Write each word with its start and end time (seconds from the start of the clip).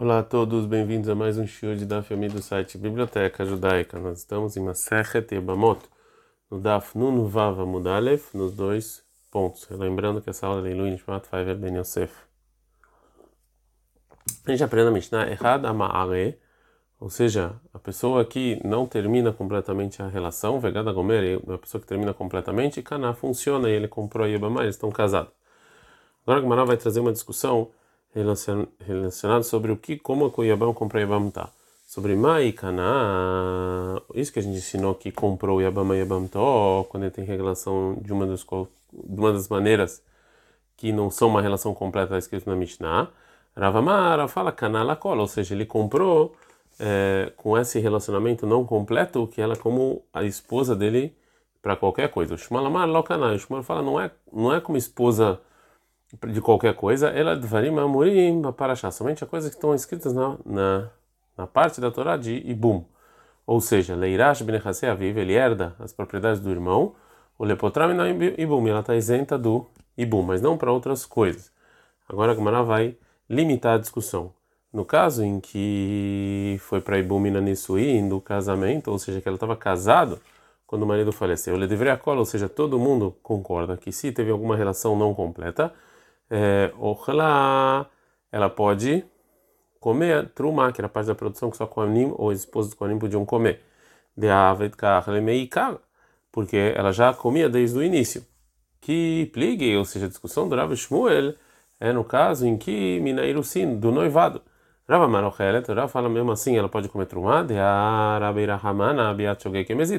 Olá 0.00 0.20
a 0.20 0.22
todos, 0.22 0.64
bem-vindos 0.64 1.08
a 1.08 1.14
mais 1.16 1.38
um 1.38 1.44
show 1.44 1.74
de 1.74 1.84
Daf 1.84 2.14
Yomi 2.14 2.28
do 2.28 2.40
site 2.40 2.78
Biblioteca 2.78 3.44
Judaica. 3.44 3.98
Nós 3.98 4.20
estamos 4.20 4.56
em 4.56 4.60
Masechet 4.60 5.34
Yebamot, 5.34 5.80
no 6.48 6.60
Daf 6.60 6.96
Nun 6.96 7.26
Vav 7.26 7.60
Amudalef, 7.60 8.32
nos 8.32 8.54
dois 8.54 9.02
pontos. 9.28 9.66
Lembrando 9.68 10.22
que 10.22 10.30
essa 10.30 10.46
aula 10.46 10.60
é 10.60 10.62
Leilu 10.62 10.84
Nishmat 10.84 11.26
Faiver 11.26 11.56
Ben 11.56 11.76
Yosef. 11.78 12.14
A 14.46 14.50
gente 14.52 14.62
aprende 14.62 14.86
a 14.86 14.92
Mishnah 14.92 15.32
Errad 15.32 15.64
Ama'are, 15.64 16.38
ou 17.00 17.10
seja, 17.10 17.60
a 17.74 17.78
pessoa 17.80 18.24
que 18.24 18.64
não 18.64 18.86
termina 18.86 19.32
completamente 19.32 20.00
a 20.00 20.06
relação, 20.06 20.60
Vegada 20.60 20.92
Gomer, 20.92 21.42
a 21.52 21.58
pessoa 21.58 21.80
que 21.80 21.88
termina 21.88 22.14
completamente, 22.14 22.82
Kana 22.82 23.14
funciona 23.14 23.68
e 23.68 23.72
ele 23.72 23.88
comprou 23.88 24.26
a 24.26 24.28
Yebamah, 24.28 24.62
eles 24.62 24.76
estão 24.76 24.92
casados. 24.92 25.32
Agora 26.22 26.38
a 26.38 26.42
Gemara 26.42 26.64
vai 26.64 26.76
trazer 26.76 27.00
uma 27.00 27.10
discussão 27.10 27.72
relacionado 28.14 29.42
sobre 29.42 29.72
o 29.72 29.76
que, 29.76 29.96
como 29.96 30.32
a 30.36 30.44
Yabam 30.44 30.72
comprou 30.74 31.00
Yabam 31.00 31.30
tá. 31.30 31.50
Sobre 31.86 32.14
Mai 32.14 32.52
Kana, 32.52 34.02
isso 34.14 34.32
que 34.32 34.38
a 34.38 34.42
gente 34.42 34.58
ensinou 34.58 34.94
que 34.94 35.10
comprou 35.10 35.60
Yabam 35.60 35.94
Yabam 35.94 36.28
to, 36.28 36.86
quando 36.90 37.04
ele 37.04 37.10
tem 37.10 37.24
relação 37.24 37.96
de 38.02 38.12
uma 38.12 38.26
das, 38.26 38.44
de 38.44 39.20
uma 39.20 39.32
das 39.32 39.48
maneiras 39.48 40.02
que 40.76 40.92
não 40.92 41.10
são 41.10 41.28
uma 41.28 41.42
relação 41.42 41.74
completa, 41.74 42.06
está 42.06 42.18
escrito 42.18 42.48
na 42.48 42.56
Mishnah. 42.56 43.08
Ravamara 43.56 44.28
fala 44.28 44.52
Kana 44.52 44.82
Lakola, 44.82 45.22
ou 45.22 45.26
seja, 45.28 45.54
ele 45.54 45.66
comprou 45.66 46.36
é, 46.78 47.32
com 47.36 47.58
esse 47.58 47.78
relacionamento 47.80 48.46
não 48.46 48.64
completo, 48.64 49.26
que 49.26 49.40
ela 49.40 49.56
como 49.56 50.02
a 50.12 50.22
esposa 50.24 50.76
dele 50.76 51.16
para 51.60 51.74
qualquer 51.76 52.08
coisa. 52.10 52.34
O 52.34 52.38
Shmalamar 52.38 52.88
Lokana, 52.88 53.32
o 53.32 53.38
Shmal 53.38 53.62
fala, 53.62 53.82
não 53.82 54.00
é, 54.00 54.10
não 54.32 54.54
é 54.54 54.60
como 54.60 54.78
esposa 54.78 55.40
de 56.26 56.40
qualquer 56.40 56.74
coisa, 56.74 57.08
ela 57.08 57.36
dvarim 57.36 57.76
amurim 57.78 58.42
parashá, 58.56 58.90
somente 58.90 59.22
as 59.22 59.30
coisas 59.30 59.50
que 59.50 59.56
estão 59.56 59.74
escritas 59.74 60.12
na, 60.12 60.36
na, 60.44 60.90
na 61.36 61.46
parte 61.46 61.80
da 61.80 61.90
Torá 61.90 62.16
de 62.16 62.36
Ibum. 62.46 62.84
Ou 63.46 63.60
seja, 63.60 63.94
Leirash 63.94 64.42
ben 64.42 64.60
aviv, 64.90 65.18
ele 65.18 65.34
herda 65.34 65.74
as 65.78 65.92
propriedades 65.92 66.40
do 66.40 66.50
irmão, 66.50 66.94
o 67.38 67.44
lepotram 67.44 67.94
não 67.94 68.06
Ibum, 68.06 68.66
ela 68.66 68.80
está 68.80 68.96
isenta 68.96 69.38
do 69.38 69.66
Ibum, 69.96 70.22
mas 70.22 70.40
não 70.40 70.56
para 70.56 70.72
outras 70.72 71.04
coisas. 71.04 71.52
Agora 72.08 72.32
a 72.32 72.34
Gemara 72.34 72.62
vai 72.62 72.96
limitar 73.28 73.74
a 73.74 73.78
discussão. 73.78 74.32
No 74.72 74.84
caso 74.84 75.24
em 75.24 75.40
que 75.40 76.56
foi 76.60 76.80
para 76.80 76.98
Ibum 76.98 77.30
na 77.30 77.40
Nisui, 77.40 78.02
do 78.08 78.20
casamento, 78.20 78.90
ou 78.90 78.98
seja, 78.98 79.20
que 79.20 79.28
ela 79.28 79.36
estava 79.36 79.56
casado 79.56 80.18
quando 80.66 80.82
o 80.82 80.86
marido 80.86 81.12
faleceu, 81.12 81.54
ele 81.54 81.66
deveria 81.66 81.96
cola, 81.96 82.18
ou 82.18 82.26
seja, 82.26 82.48
todo 82.48 82.78
mundo 82.78 83.16
concorda 83.22 83.76
que 83.76 83.90
se 83.90 84.12
teve 84.12 84.30
alguma 84.30 84.54
relação 84.56 84.94
não 84.96 85.14
completa, 85.14 85.72
é, 86.30 86.72
ela 88.30 88.50
pode 88.50 89.04
comer 89.80 90.28
truma, 90.30 90.72
que 90.72 90.80
era 90.80 90.88
parte 90.88 91.06
da 91.06 91.14
produção 91.14 91.50
que 91.50 91.56
só 91.56 91.66
Kohanim 91.66 92.12
ou 92.16 92.28
os 92.28 92.40
esposos 92.40 92.72
do 92.72 92.76
Kohanim 92.76 92.98
podiam 92.98 93.24
comer. 93.24 93.62
De 94.16 94.28
avet 94.28 94.74
porque 96.32 96.74
ela 96.76 96.92
já 96.92 97.14
comia 97.14 97.48
desde 97.48 97.78
o 97.78 97.82
início. 97.82 98.24
Que 98.80 99.30
pligue, 99.32 99.76
ou 99.76 99.84
seja, 99.84 100.06
a 100.06 100.08
discussão 100.08 100.48
do 100.48 100.56
Rav 100.56 100.74
Shmuel 100.76 101.34
é 101.80 101.92
no 101.92 102.04
caso 102.04 102.46
em 102.46 102.56
que 102.56 103.00
Minairusin, 103.00 103.78
do 103.78 103.90
noivado. 103.92 104.42
Rava 104.88 105.06
Marochelet, 105.06 105.70
Rav 105.72 105.88
fala 105.90 106.08
mesmo 106.08 106.32
assim, 106.32 106.56
ela 106.56 106.68
pode 106.68 106.88
comer 106.88 107.06
truma, 107.06 107.44
de 107.44 107.58
Arabeira 107.58 108.54
Abiat 108.56 109.44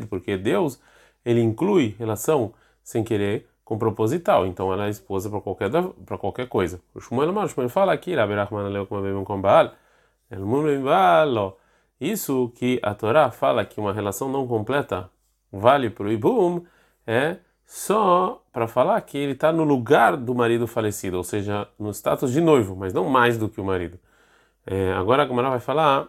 porque 0.09 0.37
Deus, 0.37 0.79
ele 1.23 1.41
inclui 1.41 1.95
relação 1.99 2.53
sem 2.83 3.03
querer 3.03 3.47
com 3.69 3.77
proposital, 3.77 4.47
então 4.47 4.73
ela 4.73 4.87
é 4.87 4.89
esposa 4.89 5.29
para 5.29 5.39
qualquer 5.39 5.69
para 6.03 6.17
qualquer 6.17 6.47
coisa. 6.47 6.81
O 6.91 6.99
Shmuel 6.99 7.29
Amar, 7.29 7.45
o 7.45 7.47
Shmuel 7.47 7.69
fala 7.69 7.93
aqui, 7.93 8.15
isso 12.01 12.51
que 12.55 12.79
a 12.81 12.95
Torá 12.95 13.29
fala 13.29 13.63
que 13.63 13.79
uma 13.79 13.93
relação 13.93 14.27
não 14.27 14.47
completa 14.47 15.11
vale 15.51 15.91
para 15.91 16.07
o 16.07 16.11
Ibum 16.11 16.65
é 17.05 17.37
só 17.63 18.43
para 18.51 18.67
falar 18.67 18.99
que 19.01 19.19
ele 19.19 19.33
está 19.33 19.53
no 19.53 19.63
lugar 19.63 20.17
do 20.17 20.33
marido 20.33 20.65
falecido, 20.65 21.17
ou 21.17 21.23
seja, 21.23 21.67
no 21.77 21.91
status 21.91 22.31
de 22.31 22.41
noivo, 22.41 22.75
mas 22.75 22.91
não 22.91 23.07
mais 23.07 23.37
do 23.37 23.47
que 23.47 23.61
o 23.61 23.63
marido. 23.63 23.99
É, 24.65 24.93
agora 24.93 25.21
a 25.21 25.25
Gamara 25.27 25.51
vai 25.51 25.59
falar 25.59 26.07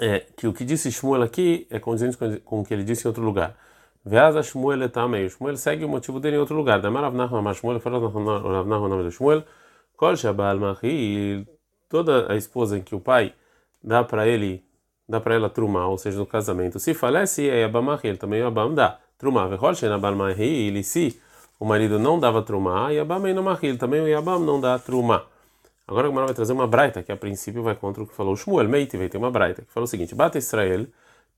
é, 0.00 0.20
que 0.34 0.46
o 0.46 0.54
que 0.54 0.64
disse 0.64 0.90
Shmuel 0.90 1.22
aqui 1.22 1.66
é 1.68 1.78
condizente 1.78 2.16
com 2.44 2.60
o 2.60 2.64
que 2.64 2.72
ele 2.72 2.82
disse 2.82 3.06
em 3.06 3.08
outro 3.08 3.22
lugar. 3.22 3.54
Veaz 4.06 4.46
Shmuel 4.46 4.88
também. 4.88 5.28
Shmuel 5.28 5.56
segue 5.56 5.84
o 5.84 5.88
motivo 5.88 6.20
dele 6.20 6.36
em 6.36 6.38
outro 6.38 6.54
lugar. 6.54 6.80
Da 6.80 6.88
Marav 6.88 7.12
Nachman, 7.12 7.42
mas 7.42 7.56
Shmuel 7.56 7.80
falou 7.80 8.08
Rav 8.08 8.68
Nachman, 8.68 8.88
nome 8.88 9.02
do 9.02 9.10
Shmuel. 9.10 9.42
Kol 9.96 10.14
Shabal 10.14 10.58
Mahil, 10.58 11.44
toda 11.88 12.30
a 12.32 12.36
esposa 12.36 12.78
em 12.78 12.82
que 12.82 12.94
o 12.94 13.00
pai 13.00 13.34
dá 13.82 14.04
para 14.04 14.28
ele, 14.28 14.62
dá 15.08 15.20
para 15.20 15.34
ela 15.34 15.50
truma, 15.50 15.88
ou 15.88 15.98
seja, 15.98 16.18
no 16.18 16.26
casamento. 16.26 16.78
Se 16.78 16.94
falece, 16.94 17.48
é 17.48 17.62
Yabam 17.62 17.82
Mahil, 17.82 18.16
também 18.16 18.40
Yabam 18.40 18.74
dá. 18.74 18.98
Truma, 19.18 19.48
Vechol 19.48 19.74
Shenabal 19.74 20.14
Mahil, 20.14 20.84
se 20.84 21.20
o 21.58 21.64
marido 21.64 21.98
não 21.98 22.20
dava 22.20 22.42
truma, 22.42 22.92
Yabam 22.92 23.34
não 23.34 23.42
Mahil, 23.42 23.76
também 23.76 24.02
o 24.02 24.06
Yabam 24.06 24.38
não 24.44 24.60
dá 24.60 24.78
truma. 24.78 25.24
Agora 25.88 26.08
o 26.08 26.10
Gemara 26.10 26.26
vai 26.26 26.34
trazer 26.34 26.52
uma 26.52 26.66
braita 26.66 27.02
que 27.02 27.10
a 27.10 27.16
princípio 27.16 27.62
vai 27.62 27.74
contra 27.74 28.02
o 28.02 28.06
que 28.06 28.14
falou 28.14 28.36
Shmuel. 28.36 28.68
Meite 28.68 28.96
vai 28.96 29.08
ter 29.08 29.18
uma 29.18 29.30
braita 29.30 29.62
que 29.62 29.72
falou 29.72 29.84
o 29.84 29.88
seguinte: 29.88 30.14
Bata 30.14 30.36
Israel, 30.36 30.86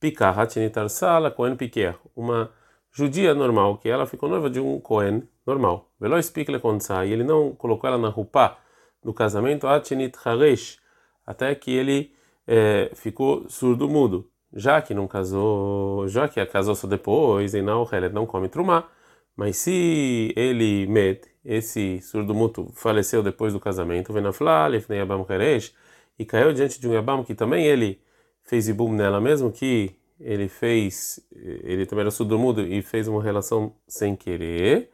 Pika 0.01 0.31
Hatinitar 0.31 0.89
Sala, 0.89 1.31
Cohen 1.31 1.55
Piquer, 1.55 1.97
uma 2.17 2.51
judia 2.93 3.35
normal, 3.35 3.79
que 3.79 3.89
ela 3.89 4.07
ficou 4.07 4.29
noiva 4.29 4.51
de 4.51 4.61
um 4.61 4.81
Cohen 4.81 5.23
normal. 5.47 5.91
Velo 6.01 6.21
Spikle 6.23 6.61
e 7.07 7.13
ele 7.13 7.25
não 7.25 7.53
colocou 7.55 7.89
ela 7.89 7.99
na 7.99 8.09
rupa 8.09 8.59
do 9.03 9.13
casamento, 9.15 9.67
Atchinit 9.67 10.17
Haresh, 10.25 10.79
até 11.27 11.55
que 11.55 11.71
ele 11.71 12.13
é, 12.47 12.91
ficou 12.95 13.49
surdo-mudo. 13.49 14.31
Já 14.53 14.81
que 14.81 14.95
não 14.95 15.07
casou, 15.07 16.09
já 16.09 16.27
que 16.27 16.45
casou 16.47 16.75
só 16.75 16.87
depois, 16.87 17.53
e 17.55 17.61
não, 17.61 17.87
ele 17.93 18.09
não 18.09 18.27
come 18.27 18.49
trumá. 18.49 18.89
Mas 19.37 19.57
se 19.59 20.33
ele 20.35 20.87
met, 20.87 21.29
esse 21.45 22.01
surdo-mudo 22.01 22.71
faleceu 22.75 23.23
depois 23.23 23.53
do 23.53 23.61
casamento, 23.61 24.13
Venaflá, 24.13 24.67
Lefnei 24.67 25.01
Abam 25.01 25.25
Haresh, 25.29 25.75
e 26.19 26.25
caiu 26.25 26.53
diante 26.53 26.81
de 26.81 26.89
um 26.89 26.93
Yabam 26.93 27.25
que 27.25 27.35
também 27.35 27.65
ele 27.67 28.01
fez 28.43 28.69
ibum 28.69 28.93
nela 28.93 29.21
mesmo, 29.21 29.53
que 29.53 29.98
ele 30.21 30.49
fez, 30.49 31.21
ele 31.33 31.87
também 31.87 32.03
era 32.03 32.11
surdo-mudo 32.11 32.63
e 32.63 32.83
fez 32.83 33.09
uma 33.09 33.23
relação 33.23 33.73
sem 33.87 34.17
querer, 34.17 34.91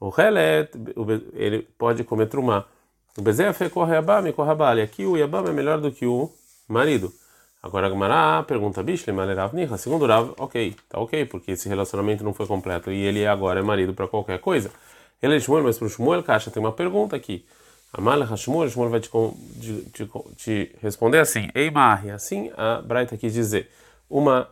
o 0.00 0.08
relet, 0.08 0.70
ele 1.34 1.68
pode 1.76 2.04
comer 2.04 2.26
trumá. 2.26 2.64
O 3.16 3.22
bezef 3.22 3.68
corre 3.68 3.96
abam 3.96 4.26
e 4.26 4.32
corre 4.32 4.50
abal. 4.50 4.78
E 4.78 4.82
aqui 4.82 5.04
o 5.04 5.16
yabam 5.16 5.46
é 5.46 5.52
melhor 5.52 5.78
do 5.78 5.92
que 5.92 6.06
o 6.06 6.30
marido. 6.66 7.12
Agora 7.62 7.86
a 7.86 7.90
Gamara 7.90 8.42
pergunta, 8.44 8.82
Bishle, 8.82 9.12
Malerav 9.12 9.54
Niha. 9.54 9.76
Segundo 9.76 10.06
Rav, 10.06 10.32
ok, 10.38 10.74
tá 10.88 10.98
ok, 10.98 11.26
porque 11.26 11.50
esse 11.50 11.68
relacionamento 11.68 12.24
não 12.24 12.32
foi 12.32 12.46
completo 12.46 12.90
e 12.90 12.98
ele 13.02 13.26
agora 13.26 13.60
é 13.60 13.62
marido 13.62 13.92
para 13.92 14.08
qualquer 14.08 14.38
coisa. 14.38 14.70
Ele 15.22 15.36
é 15.36 15.40
Shmuel, 15.40 15.64
mas 15.64 15.76
para 15.76 15.86
o 15.86 15.90
Shmuel, 15.90 16.22
Caixa, 16.22 16.50
tem 16.50 16.62
uma 16.62 16.72
pergunta 16.72 17.14
aqui. 17.14 17.44
Amal 17.92 18.20
Hashmuel, 18.22 18.70
Shmuel 18.70 18.88
vai 18.88 19.00
te, 19.00 19.10
te, 19.92 20.10
te, 20.36 20.76
responder 20.80 21.18
assim, 21.18 21.50
Ei 21.54 21.70
Marri, 21.70 22.10
assim 22.10 22.50
a 22.56 22.80
Braita 22.80 23.16
quis 23.16 23.34
dizer, 23.34 23.68
uma 24.10 24.48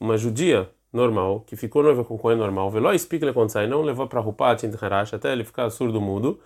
uma 0.00 0.18
judia 0.18 0.70
normal, 0.92 1.40
que 1.46 1.56
ficou 1.56 1.82
noiva 1.82 2.04
com 2.04 2.18
Cohen 2.18 2.36
normal, 2.36 2.70
veló 2.70 2.92
explica 2.92 3.32
quando 3.32 3.50
sai, 3.50 3.66
não 3.66 3.82
levou 3.82 4.06
para 4.06 4.20
Rupat 4.20 4.66
até 5.14 5.32
ele 5.32 5.44
ficar 5.44 5.70
surdo-mudo, 5.70 6.38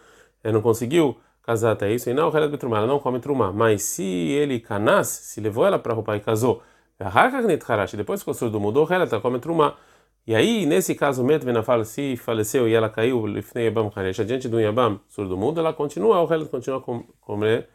ele 0.45 0.53
não 0.55 0.63
conseguiu 0.63 1.17
casar 1.43 1.73
até 1.73 1.93
isso, 1.93 2.09
e 2.11 2.15
não, 2.15 2.29
ela 2.37 2.87
não 2.87 2.99
come 3.01 3.19
trumá, 3.21 3.53
mas 3.53 3.83
se 3.83 4.03
ele 4.05 4.61
canas, 4.61 5.09
se 5.09 5.41
levou 5.41 5.67
ela 5.67 5.79
para 5.79 5.95
Rupat 5.95 6.19
e 6.19 6.25
casou, 6.25 6.63
depois 7.97 8.21
ficou 8.21 8.35
surdo-mudo, 8.35 8.87
ela 8.91 9.07
tá 9.07 9.21
come 9.21 9.39
trumá. 9.39 9.77
E 10.27 10.35
aí, 10.35 10.67
nesse 10.67 10.95
caso, 10.95 11.23
Metvena 11.23 11.63
fala, 11.63 11.85
se 11.85 12.17
faleceu 12.17 12.69
e 12.69 12.75
ela 12.75 12.89
caiu, 12.89 13.27
adiante 14.23 14.49
do 14.49 14.61
Yabam, 14.61 14.99
surdo-mudo, 15.09 15.61
ela 15.61 15.73
continua, 15.73 16.21
o 16.21 16.33
ela 16.33 16.45
continua 16.47 16.79
a 16.79 16.83
comer 17.21 17.69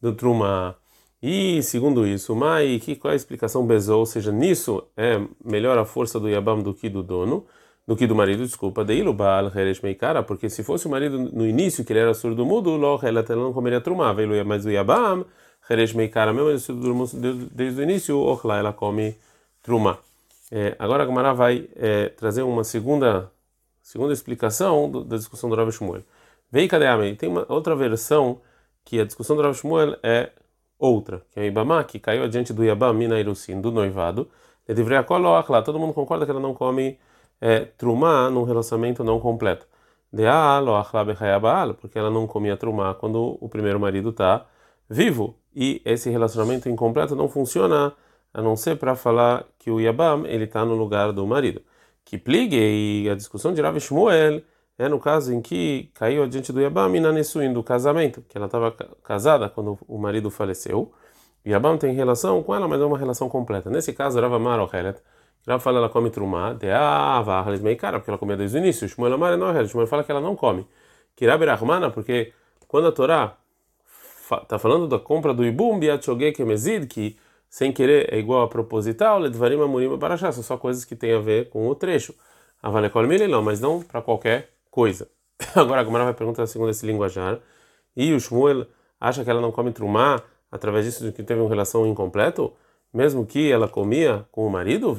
do 0.00 0.12
trumá. 0.14 0.74
E 1.22 1.62
segundo 1.62 2.06
isso, 2.06 2.34
Mai, 2.36 2.78
que 2.82 2.94
qual 2.96 3.10
é 3.10 3.14
a 3.14 3.16
explicação 3.16 3.66
Bezou? 3.66 4.00
Ou 4.00 4.06
seja, 4.06 4.30
nisso 4.30 4.82
é 4.96 5.20
melhor 5.44 5.78
a 5.78 5.84
força 5.84 6.20
do 6.20 6.28
Yabam 6.28 6.62
do 6.62 6.74
que 6.74 6.88
do 6.88 7.02
dono, 7.02 7.46
do 7.86 7.96
que 7.96 8.06
do 8.06 8.14
marido, 8.14 8.44
desculpa, 8.44 8.84
de 8.84 8.94
Ilubal 8.94 9.46
Heresh 9.54 9.80
Meikara, 9.80 10.22
porque 10.22 10.50
se 10.50 10.62
fosse 10.62 10.86
o 10.86 10.90
marido 10.90 11.18
no 11.18 11.46
início 11.46 11.84
que 11.84 11.92
ele 11.92 12.00
era 12.00 12.14
surdo 12.14 12.44
mudo, 12.44 12.76
Lo 12.76 13.00
ela 13.02 13.24
não 13.30 13.52
comeria 13.52 13.80
trumá, 13.80 14.14
mas 14.44 14.66
o 14.66 14.70
Yabam 14.70 15.24
Heresh 15.68 15.94
Meikara, 15.94 16.32
mesmo 16.32 16.50
ele 16.50 16.58
surdo 16.58 17.06
desde 17.52 17.80
o 17.80 17.82
início, 17.82 18.18
Ochla 18.18 18.58
ela 18.58 18.72
come 18.72 19.16
trumá. 19.62 19.98
É, 20.50 20.76
agora 20.78 21.02
a 21.02 21.06
Gamara 21.06 21.34
vai 21.34 21.68
é, 21.74 22.08
trazer 22.10 22.42
uma 22.42 22.62
segunda 22.62 23.30
segunda 23.82 24.12
explicação 24.12 24.90
do, 24.90 25.04
da 25.04 25.16
discussão 25.16 25.48
do 25.48 25.56
Rav 25.56 25.70
Shmuel. 25.70 26.02
Vei 26.50 26.68
cadê 26.68 26.86
Tem 27.14 27.28
uma 27.28 27.46
outra 27.48 27.74
versão 27.74 28.40
que 28.84 29.00
a 29.00 29.04
discussão 29.04 29.36
do 29.36 29.42
Rav 29.42 29.54
Shmuel 29.54 29.96
é 30.02 30.30
outra, 30.78 31.22
que 31.30 31.40
é 31.40 31.42
o 31.42 31.46
Ibama, 31.46 31.82
que 31.84 31.98
caiu 31.98 32.24
adiante 32.24 32.52
do 32.52 32.64
Yabam 32.64 32.94
Mina 32.94 33.18
Irusin, 33.18 33.60
do 33.60 33.70
noivado, 33.70 34.28
lá 35.48 35.62
todo 35.62 35.78
mundo 35.78 35.92
concorda 35.94 36.24
que 36.24 36.30
ela 36.30 36.40
não 36.40 36.54
come 36.54 36.98
é, 37.40 37.60
trumá 37.60 38.30
num 38.30 38.44
relacionamento 38.44 39.04
não 39.04 39.20
completo. 39.20 39.66
Porque 41.80 41.98
ela 41.98 42.10
não 42.10 42.26
comia 42.26 42.56
trumá 42.56 42.94
quando 42.94 43.36
o 43.40 43.48
primeiro 43.48 43.78
marido 43.78 44.10
está 44.10 44.46
vivo. 44.88 45.38
e 45.54 45.80
esse 45.84 46.10
relacionamento 46.10 46.68
incompleto 46.68 47.16
não 47.16 47.28
funciona 47.28 47.92
a 48.32 48.42
não 48.42 48.56
ser 48.56 48.76
para 48.76 48.94
falar 48.94 49.46
que 49.58 49.70
o 49.70 49.80
Yabam 49.80 50.26
ele 50.26 50.44
está 50.44 50.64
no 50.64 50.74
lugar 50.74 51.12
do 51.12 51.26
marido. 51.26 51.62
Que 52.04 52.18
pligue 52.18 52.56
e 53.04 53.08
a 53.10 53.14
discussão 53.14 53.52
de 53.54 53.62
Rav 53.62 53.78
Shmuel 53.80 54.42
é 54.78 54.88
no 54.88 55.00
caso 55.00 55.32
em 55.32 55.40
que 55.40 55.90
caiu 55.94 56.26
diante 56.26 56.52
do 56.52 56.60
Yabam 56.60 56.94
e 56.94 57.00
na 57.00 57.12
Nessuin 57.12 57.52
do 57.52 57.62
casamento, 57.62 58.22
que 58.28 58.36
ela 58.36 58.46
estava 58.46 58.72
casada 59.02 59.48
quando 59.48 59.78
o 59.88 59.98
marido 59.98 60.30
faleceu. 60.30 60.92
O 61.44 61.48
Yabam 61.48 61.78
tem 61.78 61.94
relação 61.94 62.42
com 62.42 62.54
ela, 62.54 62.68
mas 62.68 62.80
é 62.80 62.84
uma 62.84 62.98
relação 62.98 63.28
completa. 63.28 63.70
Nesse 63.70 63.92
caso, 63.92 64.20
Rav 64.20 64.34
Amar 64.34 64.60
Ohelet, 64.60 65.00
Rav 65.46 65.62
fala 65.62 65.78
ela 65.78 65.88
come 65.88 66.10
trumá, 66.10 66.52
de 66.52 66.70
ava, 66.70 67.44
meio 67.62 67.76
cara, 67.76 67.98
porque 67.98 68.10
ela 68.10 68.18
comia 68.18 68.36
desde 68.36 68.58
o 68.58 68.60
início. 68.60 68.88
Shmuel 68.88 69.14
Amar 69.14 69.36
não 69.36 69.46
Ohelet, 69.46 69.70
Shmuel 69.70 69.86
fala 69.86 70.04
que 70.04 70.10
ela 70.10 70.20
não 70.20 70.36
come. 70.36 70.66
Rabi 71.24 71.46
Rahmana, 71.46 71.90
porque 71.90 72.32
quando 72.68 72.88
a 72.88 72.92
Torá 72.92 73.38
está 74.42 74.58
falando 74.58 74.86
da 74.86 74.98
compra 74.98 75.32
do 75.32 75.44
Ibum, 75.44 75.78
Biatchoge 75.78 76.32
Kemezid, 76.32 76.86
que 76.86 77.16
sem 77.48 77.72
querer 77.72 78.12
é 78.12 78.18
igual 78.18 78.42
a 78.42 78.48
proposital, 78.48 79.18
Ledvarim 79.20 79.62
Amurim 79.62 79.96
Barachá, 79.96 80.30
são 80.32 80.42
só 80.42 80.58
coisas 80.58 80.84
que 80.84 80.94
têm 80.94 81.14
a 81.14 81.18
ver 81.18 81.48
com 81.48 81.66
o 81.68 81.74
trecho. 81.74 82.14
Avalekol 82.62 83.06
Mililão, 83.06 83.42
mas 83.42 83.60
não 83.60 83.80
para 83.80 84.02
qualquer 84.02 84.55
coisa. 84.76 85.08
Agora 85.56 85.80
a 85.80 85.84
Gomara 85.84 86.04
vai 86.04 86.12
perguntar 86.12 86.46
segundo 86.46 86.70
esse 86.70 86.84
linguajar. 86.84 87.40
E 87.96 88.12
o 88.12 88.20
Shmuel 88.20 88.66
acha 89.00 89.24
que 89.24 89.30
ela 89.30 89.40
não 89.40 89.50
come 89.50 89.72
trumá 89.72 90.20
através 90.52 90.84
disso 90.84 91.02
de 91.02 91.12
que 91.12 91.22
teve 91.22 91.40
uma 91.40 91.48
relação 91.48 91.86
incompleto? 91.86 92.52
Mesmo 92.92 93.24
que 93.24 93.50
ela 93.50 93.68
comia 93.68 94.26
com 94.30 94.46
o 94.46 94.50
marido? 94.50 94.94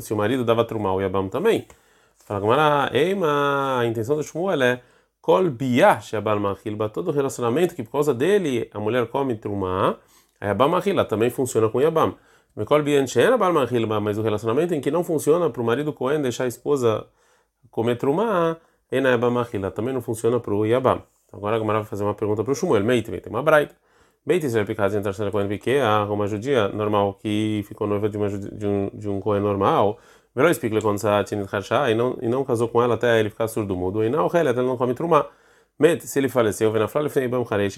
Se 0.00 0.14
o 0.14 0.16
marido 0.16 0.44
dava 0.44 0.64
trumá, 0.64 0.94
o 0.94 1.00
Yabam 1.00 1.28
também. 1.28 1.66
Fala 2.24 2.38
Gomara, 2.38 2.90
a 3.80 3.84
intenção 3.84 4.14
do 4.14 4.22
Shmuel 4.22 4.62
é 4.62 4.82
Kol 5.20 5.50
biyah 5.50 6.00
shabal 6.00 6.38
todo 6.92 7.10
relacionamento 7.10 7.74
que 7.74 7.82
por 7.82 7.92
causa 7.92 8.14
dele 8.14 8.68
a 8.72 8.78
mulher 8.78 9.08
come 9.08 9.34
trumá, 9.34 9.96
a 10.40 10.46
Yabam 10.46 10.80
também 11.08 11.28
funciona 11.28 11.68
com 11.68 11.80
Yabam. 11.80 12.14
Mas 12.54 14.18
o 14.18 14.22
relacionamento 14.22 14.74
em 14.74 14.80
que 14.80 14.90
não 14.90 15.02
funciona 15.02 15.48
para 15.50 15.62
o 15.62 15.64
marido 15.64 15.92
Cohen 15.92 16.20
deixar 16.20 16.44
a 16.44 16.48
esposa 16.48 17.06
comer 17.70 17.96
trumá, 17.96 18.56
também 19.74 19.94
não 19.94 20.02
funciona 20.02 20.38
para 20.38 20.54
o 20.54 20.66
Yabam. 20.66 21.02
Agora 21.32 21.56
a 21.56 21.58
Gamara 21.58 21.80
vai 21.80 21.88
fazer 21.88 22.04
uma 22.04 22.14
pergunta 22.14 22.44
para 22.44 22.52
o 22.52 22.54
Shmuel. 22.54 22.84
Meite, 22.84 23.10
tem 23.10 23.32
uma 23.32 23.42
braita. 23.42 23.74
Beit 24.24 24.46
Israel 24.46 24.66
picado 24.66 24.96
entre 24.96 25.10
a 25.10 25.30
Cohen 25.32 25.48
Piquea, 25.48 26.04
uma 26.04 26.28
judia 26.28 26.68
normal 26.68 27.14
que 27.14 27.64
ficou 27.66 27.88
noiva 27.88 28.08
de, 28.08 28.16
uma, 28.16 28.28
de, 28.28 28.66
um, 28.66 28.88
de 28.94 29.08
um 29.08 29.18
Cohen 29.20 29.40
normal, 29.40 29.98
Velo 30.34 30.48
explica 30.48 30.80
quando 30.80 30.98
e 31.90 31.94
não 31.94 32.16
e 32.22 32.28
não 32.28 32.44
casou 32.44 32.68
com 32.68 32.82
ela 32.82 32.94
até 32.94 33.20
ele 33.20 33.28
ficar 33.30 33.48
surdo 33.48 33.76
mudo, 33.76 34.02
e 34.04 34.08
não, 34.08 34.30
ela 34.32 34.52
não 34.62 34.76
come 34.76 34.94
trumá. 34.94 35.26
Met, 35.78 36.06
se 36.06 36.18
ele 36.18 36.28
faleceu, 36.28 36.70
vem 36.70 36.80
na 36.80 36.88
flor, 36.88 37.02
ele 37.02 37.10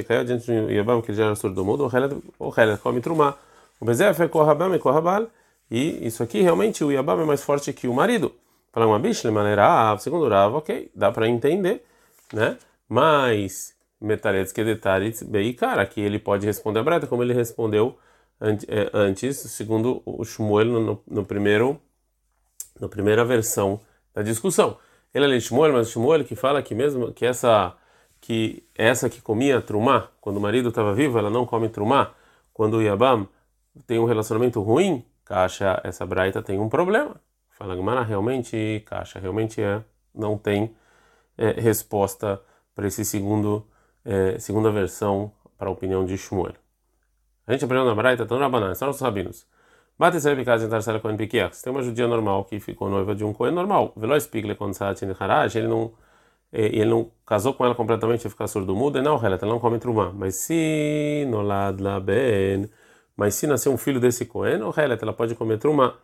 caiu 0.05 0.25
diante 0.25 0.47
de 0.47 0.53
Yabam 0.75 1.01
que 1.01 1.11
ele 1.11 1.19
já 1.19 1.25
era 1.25 1.35
surdo 1.35 1.65
mudo, 1.65 1.91
o 2.39 2.53
ela 2.57 2.77
come 2.77 3.01
trumá. 3.01 3.37
O 3.81 3.85
Bezef 3.85 4.23
é 4.23 4.29
Kohabam 4.29 4.75
e 4.75 4.79
Kohabal. 4.79 5.29
E 5.71 6.07
isso 6.07 6.23
aqui 6.23 6.41
realmente 6.43 6.85
o 6.85 6.93
Yabam 6.93 7.21
é 7.21 7.25
mais 7.25 7.43
forte 7.43 7.73
que 7.73 7.89
o 7.89 7.95
marido. 7.95 8.35
Fala 8.73 8.87
uma 8.87 8.99
bicha, 8.99 9.31
maneira 9.31 9.97
segundo 9.99 10.29
Rav, 10.29 10.57
ok, 10.57 10.91
dá 10.95 11.13
para 11.13 11.29
entender, 11.29 11.85
né? 12.33 12.59
Mas 12.89 13.75
Metaretz 14.01 14.53
que 14.53 14.65
detalhes 14.65 15.23
bem 15.23 15.53
cara, 15.53 15.87
que 15.87 16.01
ele 16.01 16.19
pode 16.19 16.45
responder 16.45 16.81
a 16.81 16.83
Breta 16.83 17.07
como 17.07 17.23
ele 17.23 17.33
respondeu 17.33 17.97
antes, 18.93 19.37
segundo 19.37 20.03
o 20.05 20.25
Shmuel 20.25 20.67
no, 20.67 21.03
no 21.07 21.25
primeiro, 21.25 21.81
na 22.81 22.89
primeira 22.89 23.25
versão 23.25 23.81
da 24.13 24.23
discussão. 24.23 24.77
Ele 25.15 25.37
é 25.37 25.41
Shmuel, 25.41 25.73
mas 25.73 25.91
Shmuel 25.91 26.25
que 26.25 26.35
fala 26.35 26.63
que 26.63 26.75
mesmo 26.75 27.13
que 27.13 27.25
essa 27.25 27.75
que 28.21 28.65
essa 28.75 29.09
que 29.09 29.21
comia 29.21 29.61
trumá 29.61 30.09
quando 30.21 30.39
o 30.39 30.41
marido 30.41 30.71
estava 30.71 30.95
vivo, 30.95 31.19
ela 31.19 31.31
não 31.31 31.47
come 31.47 31.69
trumá 31.69 32.13
quando 32.53 32.79
o 32.79 32.83
Yabam 32.83 33.29
tem 33.87 33.99
um 33.99 34.05
relacionamento 34.05 34.61
ruim, 34.63 35.05
Caixa, 35.25 35.81
essa 35.85 36.05
braita 36.07 36.43
tem 36.43 36.59
um 36.59 36.69
problema. 36.69 37.21
Fala 37.51 37.75
Gamara, 37.77 38.03
realmente, 38.03 38.83
Caixa, 38.87 39.19
realmente 39.19 39.63
é, 39.63 39.83
não 40.15 40.37
tem 40.37 40.75
é, 41.39 41.53
resposta 41.61 42.41
para 42.75 42.87
esse 42.87 43.05
segundo, 43.05 43.67
é, 44.05 44.39
segunda 44.39 44.71
versão 44.71 45.33
para 45.57 45.69
a 45.69 45.73
opinião 45.73 46.05
de 46.05 46.17
Shmuel. 46.19 46.55
A 47.47 47.53
gente 47.53 47.65
aprendeu 47.65 47.87
na 47.87 47.95
braita, 47.95 48.25
então 48.25 48.39
Rabanan, 48.39 48.75
são 48.75 48.91
os 48.91 49.01
rabinos. 49.01 49.47
Bate 49.99 50.21
serve 50.21 50.45
casa 50.45 50.67
em 50.67 50.69
Tarsela 50.69 50.99
Cohen 50.99 51.17
Piquiach. 51.17 51.63
tem 51.63 51.73
uma 51.73 51.83
judia 51.83 52.09
normal 52.09 52.45
que 52.45 52.59
ficou 52.59 52.89
noiva 52.89 53.15
de 53.15 53.25
um 53.25 53.33
Cohen 53.33 53.53
normal. 53.53 53.93
Veloz 53.97 54.27
Pigle 54.27 54.57
quando 54.57 54.75
Satin 54.75 55.15
Haraj, 55.19 55.57
ele 55.57 55.69
não 55.69 55.93
é, 56.53 56.67
ele 56.67 56.87
não 56.87 57.11
casou 57.27 57.55
com 57.55 57.65
ela 57.65 57.75
completamente 57.75 58.27
e 58.27 58.31
ficar 58.31 58.47
surdo 58.47 58.75
mudo, 58.77 59.03
não, 59.03 59.25
ela 59.25 59.39
não 59.43 59.59
come 59.59 59.79
trumã. 59.79 60.13
Mas 60.15 60.37
se 60.37 61.27
no 61.29 61.43
lado 61.43 61.83
bem 62.01 62.71
mas 63.17 63.35
se 63.35 63.47
nascer 63.47 63.69
um 63.69 63.77
filho 63.77 64.01
desse 64.01 64.25
Cohen, 64.25 64.63
o 64.63 64.73
Helet, 64.77 65.03
ela 65.03 65.13
pode 65.13 65.35
comer 65.35 65.59
truma. 65.59 65.95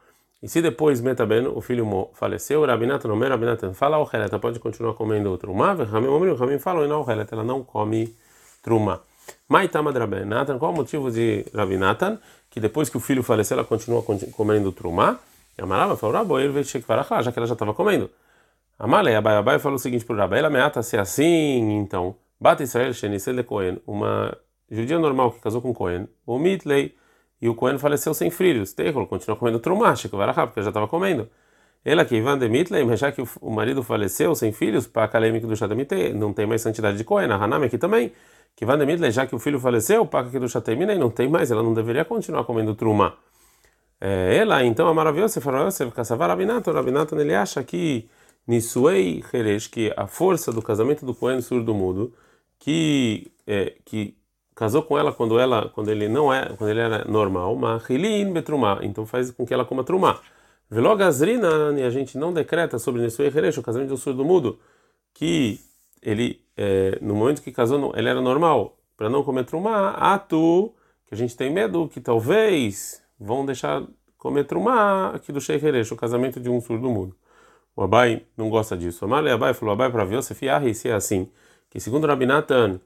E 0.42 0.48
se 0.48 0.62
depois, 0.62 1.00
bem, 1.00 1.14
o 1.46 1.60
filho 1.60 2.10
faleceu, 2.14 2.64
Rabinata 2.64 3.06
não 3.06 3.18
Rabinata 3.18 3.72
fala, 3.74 3.98
o 3.98 4.02
Helet, 4.02 4.30
ela 4.30 4.38
pode 4.38 4.58
continuar 4.58 4.94
comendo 4.94 5.36
truma. 5.36 5.74
Ramim, 5.74 6.06
o 6.06 6.34
Ramim 6.34 6.58
fala, 6.58 6.86
não, 6.86 7.02
o 7.02 7.10
Helet, 7.10 7.32
ela 7.32 7.44
não 7.44 7.62
come 7.62 8.16
truma. 8.62 9.02
Maitama 9.48 9.90
Rabinatan, 9.90 10.58
qual 10.58 10.72
o 10.72 10.76
motivo 10.76 11.10
de 11.10 11.44
Rabinatan? 11.54 12.18
Que 12.48 12.58
depois 12.60 12.88
que 12.88 12.96
o 12.96 13.00
filho 13.00 13.22
faleceu, 13.22 13.56
ela 13.56 13.66
continua 13.66 14.02
comendo 14.32 14.72
truma. 14.72 15.20
E 15.58 15.62
a 15.62 15.66
Marava 15.66 15.96
falou, 15.96 16.16
Rabo, 16.16 16.38
ele 16.38 16.52
veio 16.52 16.64
já 16.64 16.80
que 16.80 16.90
ela 16.90 17.46
já 17.46 17.52
estava 17.52 17.74
comendo. 17.74 18.10
Amalei, 18.78 19.14
Abai, 19.14 19.36
Abai 19.36 19.58
falou 19.58 19.76
o 19.76 19.78
seguinte 19.78 20.06
para 20.06 20.16
o 20.16 20.18
Rabai, 20.18 20.38
ela 20.38 20.48
meata 20.48 20.82
se 20.82 20.96
assim, 20.96 21.76
então, 21.76 22.16
Bata 22.40 22.62
Israel, 22.62 22.94
Shenisel 22.94 23.36
de 23.36 23.42
Cohen, 23.42 23.78
uma 23.86 24.34
judia 24.70 24.98
normal 24.98 25.32
que 25.32 25.40
casou 25.40 25.60
com 25.60 25.74
Cohen, 25.74 26.08
o 26.24 26.38
Mitley, 26.38 26.94
e 27.40 27.48
o 27.48 27.54
Cohen 27.54 27.78
faleceu 27.78 28.12
sem 28.14 28.31
filhos. 28.31 28.72
Teichol 28.72 29.06
continua 29.06 29.37
comendo 29.37 29.58
trumash, 29.58 30.02
que 30.02 30.16
vai 30.16 30.32
porque 30.32 30.62
já 30.62 30.69
estava 30.69 30.87
comendo. 30.87 31.28
Ela 31.84 32.04
que 32.04 32.14
Ivan 32.16 32.38
de 32.38 32.48
Mitlem, 32.48 32.94
já 32.96 33.10
que 33.10 33.22
o 33.40 33.50
marido 33.50 33.82
faleceu 33.82 34.34
sem 34.34 34.52
filhos, 34.52 34.87
para 34.87 35.08
Kalem 35.08 35.40
do 35.40 35.56
Shatamite, 35.56 36.12
não 36.12 36.32
tem 36.32 36.46
mais 36.46 36.60
santidade 36.60 36.98
de 36.98 37.04
Cohen. 37.04 37.31
A 37.31 37.37
Hanami 37.37 37.66
aqui 37.66 37.78
também, 37.78 38.12
que 38.54 38.64
Ivan 38.64 38.84
de 38.84 39.10
já 39.10 39.26
que 39.26 39.34
o 39.34 39.38
filho 39.38 39.58
faleceu, 39.58 40.04
para 40.04 40.28
que 40.28 40.38
do 40.38 40.48
Shatamine, 40.48 40.96
não 40.96 41.10
tem 41.10 41.28
mais, 41.28 41.50
ela 41.50 41.62
não 41.62 41.72
deveria 41.72 42.04
continuar 42.04 42.44
comendo 42.44 42.75
truma. 42.75 43.16
É, 44.00 44.37
ela, 44.37 44.62
então, 44.64 44.88
a 44.88 44.94
maravilhosa, 44.94 45.40
você 45.40 45.90
caçava 45.90 46.26
Rabinato, 46.26 46.70
Rabinato, 46.70 47.19
ele 47.19 47.34
acha 47.34 47.62
que 47.64 48.08
Nisuei 48.46 49.22
Heresh, 49.32 49.69
que 49.69 49.92
a 49.96 50.06
força 50.06 50.52
do 50.52 50.62
casamento 50.62 51.06
do 51.06 51.14
Cohen 51.14 51.40
surdo 51.40 51.75
mudo, 51.75 52.14
que, 52.58 53.32
é, 53.46 53.75
que 53.84 54.16
casou 54.61 54.83
com 54.83 54.99
ela 54.99 55.11
quando 55.11 55.38
ela 55.38 55.71
quando 55.71 55.90
ele 55.90 56.07
não 56.07 56.31
é 56.33 56.55
quando 56.57 56.69
ele 56.69 56.81
era 56.81 57.02
normal 57.07 57.57
mahilin 57.57 58.31
betrumá 58.31 58.79
então 58.83 59.07
faz 59.07 59.31
com 59.31 59.47
que 59.47 59.55
ela 59.55 59.64
coma 59.64 59.83
trumá 59.83 60.21
velogazrina 60.71 61.49
e 61.79 61.83
a 61.83 61.88
gente 61.88 62.17
não 62.19 62.31
decreta 62.33 62.79
sobre 62.79 63.02
Heresh, 63.02 63.57
o 63.57 63.62
casamento 63.62 63.88
do 63.88 63.97
surdo 63.97 64.23
mudo 64.23 64.59
que 65.12 65.59
ele 66.02 66.45
é, 66.57 66.99
no 67.00 67.14
momento 67.14 67.43
que 67.43 67.50
casou 67.50 67.93
ele 67.97 68.09
era 68.09 68.21
normal. 68.21 68.76
Para 68.97 69.09
não 69.09 69.25
comer 69.25 69.45
trumá 69.45 69.93
atu 69.93 70.73
que 71.07 71.14
a 71.14 71.17
gente 71.17 71.35
tem 71.37 71.50
medo 71.50 71.88
que 71.88 72.00
talvez 72.00 73.02
vão 73.19 73.45
deixar 73.47 73.83
comer 74.17 74.45
trumá 74.45 75.12
aqui 75.14 75.33
do 75.33 75.40
Sheikh 75.40 75.67
o 75.93 75.97
casamento 75.97 76.38
de 76.38 76.50
um 76.50 76.61
surdo 76.61 76.88
mudo. 76.90 77.17
O 77.75 77.83
Abai 77.83 78.23
não 78.37 78.50
gosta 78.50 78.76
disso. 78.76 79.05
Amale 79.07 79.31
Abai 79.31 79.55
falou 79.55 79.73
Abai 79.73 79.90
para 79.90 80.05
Yosef 80.05 80.45
Yahi 80.45 80.75
se 80.75 80.88
é 80.88 80.93
assim. 80.93 81.31
Que 81.71 81.81
segundo 81.81 82.07
Rabinatan 82.07 82.79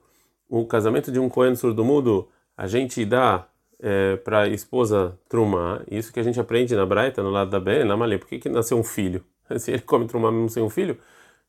o 0.49 0.65
casamento 0.65 1.11
de 1.11 1.19
um 1.19 1.29
Cohen 1.29 1.55
surdo-mudo, 1.55 2.27
a 2.55 2.67
gente 2.67 3.05
dá 3.05 3.47
é, 3.79 4.15
para 4.17 4.41
a 4.41 4.47
esposa 4.47 5.17
trumá, 5.27 5.81
isso 5.89 6.11
que 6.11 6.19
a 6.19 6.23
gente 6.23 6.39
aprende 6.39 6.75
na 6.75 6.85
Braita, 6.85 7.21
no 7.21 7.29
lado 7.29 7.51
da 7.51 7.59
Ben, 7.59 7.83
na 7.83 7.97
Malê, 7.97 8.17
por 8.17 8.27
que, 8.27 8.39
que 8.39 8.49
nasceu 8.49 8.77
um 8.77 8.83
filho? 8.83 9.23
Se 9.57 9.71
ele 9.71 9.81
come 9.81 10.07
trumá 10.07 10.31
mesmo 10.31 10.49
sem 10.49 10.63
um 10.63 10.69
filho, 10.69 10.97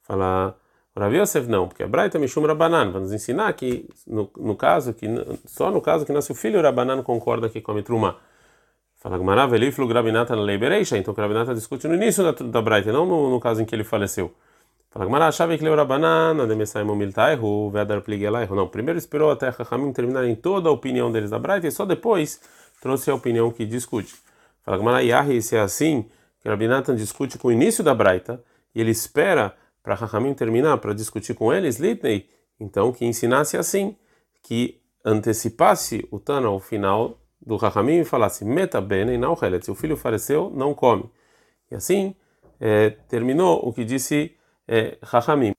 fala, 0.03 0.57
Rav 0.97 1.15
Yosef 1.15 1.49
não, 1.49 1.69
porque 1.69 1.83
a 1.83 1.89
Braita 1.89 2.19
Mishum 2.19 2.47
Rabanan, 2.47 2.91
para 2.91 3.01
nos 3.01 3.13
ensinar 3.13 3.53
que, 3.53 3.89
no, 4.07 4.31
no 4.37 4.57
caso, 4.57 4.95
que 4.95 5.07
só 5.45 5.71
no 5.71 5.81
caso 5.81 6.05
que 6.05 6.13
nasce 6.13 6.33
o 6.33 6.35
filho, 6.35 6.59
o 6.59 6.63
Rabanan 6.63 7.03
concorda 7.03 7.49
que 7.49 7.61
come 7.61 7.83
trumá. 7.83 8.17
Fala 8.97 9.19
Gmarav, 9.19 9.55
Eliflu 9.55 9.87
Grabinata 9.87 10.35
na 10.35 10.43
Lei 10.43 10.59
Bereisha, 10.59 10.97
então 10.97 11.15
Grabinata 11.15 11.55
discute 11.55 11.87
no 11.87 11.95
início 11.95 12.25
da, 12.25 12.33
da 12.33 12.63
Braita, 12.63 12.93
não 12.93 13.07
no, 13.07 13.31
no 13.31 13.39
caso 13.39 13.63
em 13.63 13.65
que 13.65 13.75
ele 13.75 13.85
faleceu. 13.85 14.35
Fala 14.97 15.05
Gmará, 15.05 15.29
achava 15.29 15.59
que 15.59 15.63
leu 15.63 15.77
Rabanana, 15.77 16.47
Demessaim 16.47 16.87
Miltaihu, 16.87 17.69
Vedar 17.69 18.01
Pligelaihu. 18.01 18.55
Não, 18.55 18.67
primeiro 18.67 18.99
esperou 18.99 19.31
até 19.31 19.51
Rahamim 19.51 19.93
terminarem 19.93 20.35
toda 20.35 20.71
a 20.71 20.73
opinião 20.73 21.13
deles 21.13 21.29
da 21.29 21.39
Braita 21.39 21.67
e 21.67 21.71
só 21.71 21.85
depois 21.85 22.41
trouxe 22.81 23.11
a 23.11 23.15
opinião 23.15 23.51
que 23.51 23.67
discute. 23.67 24.15
Fala 24.65 24.79
Gmará, 24.79 25.01
Yahi, 25.01 25.43
se 25.43 25.55
é 25.55 25.61
assim, 25.61 26.07
que 26.41 26.49
Rabinatan 26.49 26.97
discute 26.97 27.37
com 27.37 27.49
o 27.49 27.53
início 27.53 27.85
da 27.85 27.95
Braita 27.95 28.43
e 28.75 28.81
ele 28.81 28.91
espera 28.91 29.55
para 29.83 29.95
Rahamim 29.95 30.33
terminar 30.33 30.79
para 30.79 30.95
discutir 30.95 31.35
com 31.35 31.53
eles, 31.53 31.77
Litney, 31.77 32.31
então 32.59 32.91
que 32.91 33.05
ensinasse 33.05 33.59
assim, 33.59 33.95
que 34.43 34.81
antecipasse 35.05 36.09
o 36.11 36.19
Tana 36.19 36.49
ao 36.49 36.59
final 36.59 37.21
do 37.39 37.57
Rahamim 37.57 38.01
e 38.01 38.05
falasse 38.07 38.47
Meta 38.47 38.81
bene 38.81 39.19
não 39.19 39.37
Se 39.61 39.71
o 39.71 39.75
filho 39.75 39.95
faleceu, 39.95 40.51
não 40.57 40.73
come. 40.73 41.05
E 41.71 41.75
assim 41.75 42.15
é, 42.59 42.89
terminou 42.89 43.61
o 43.63 43.75
que 43.75 43.85
disse 43.85 44.35
é, 44.67 44.99
Chachamim. 45.05 45.55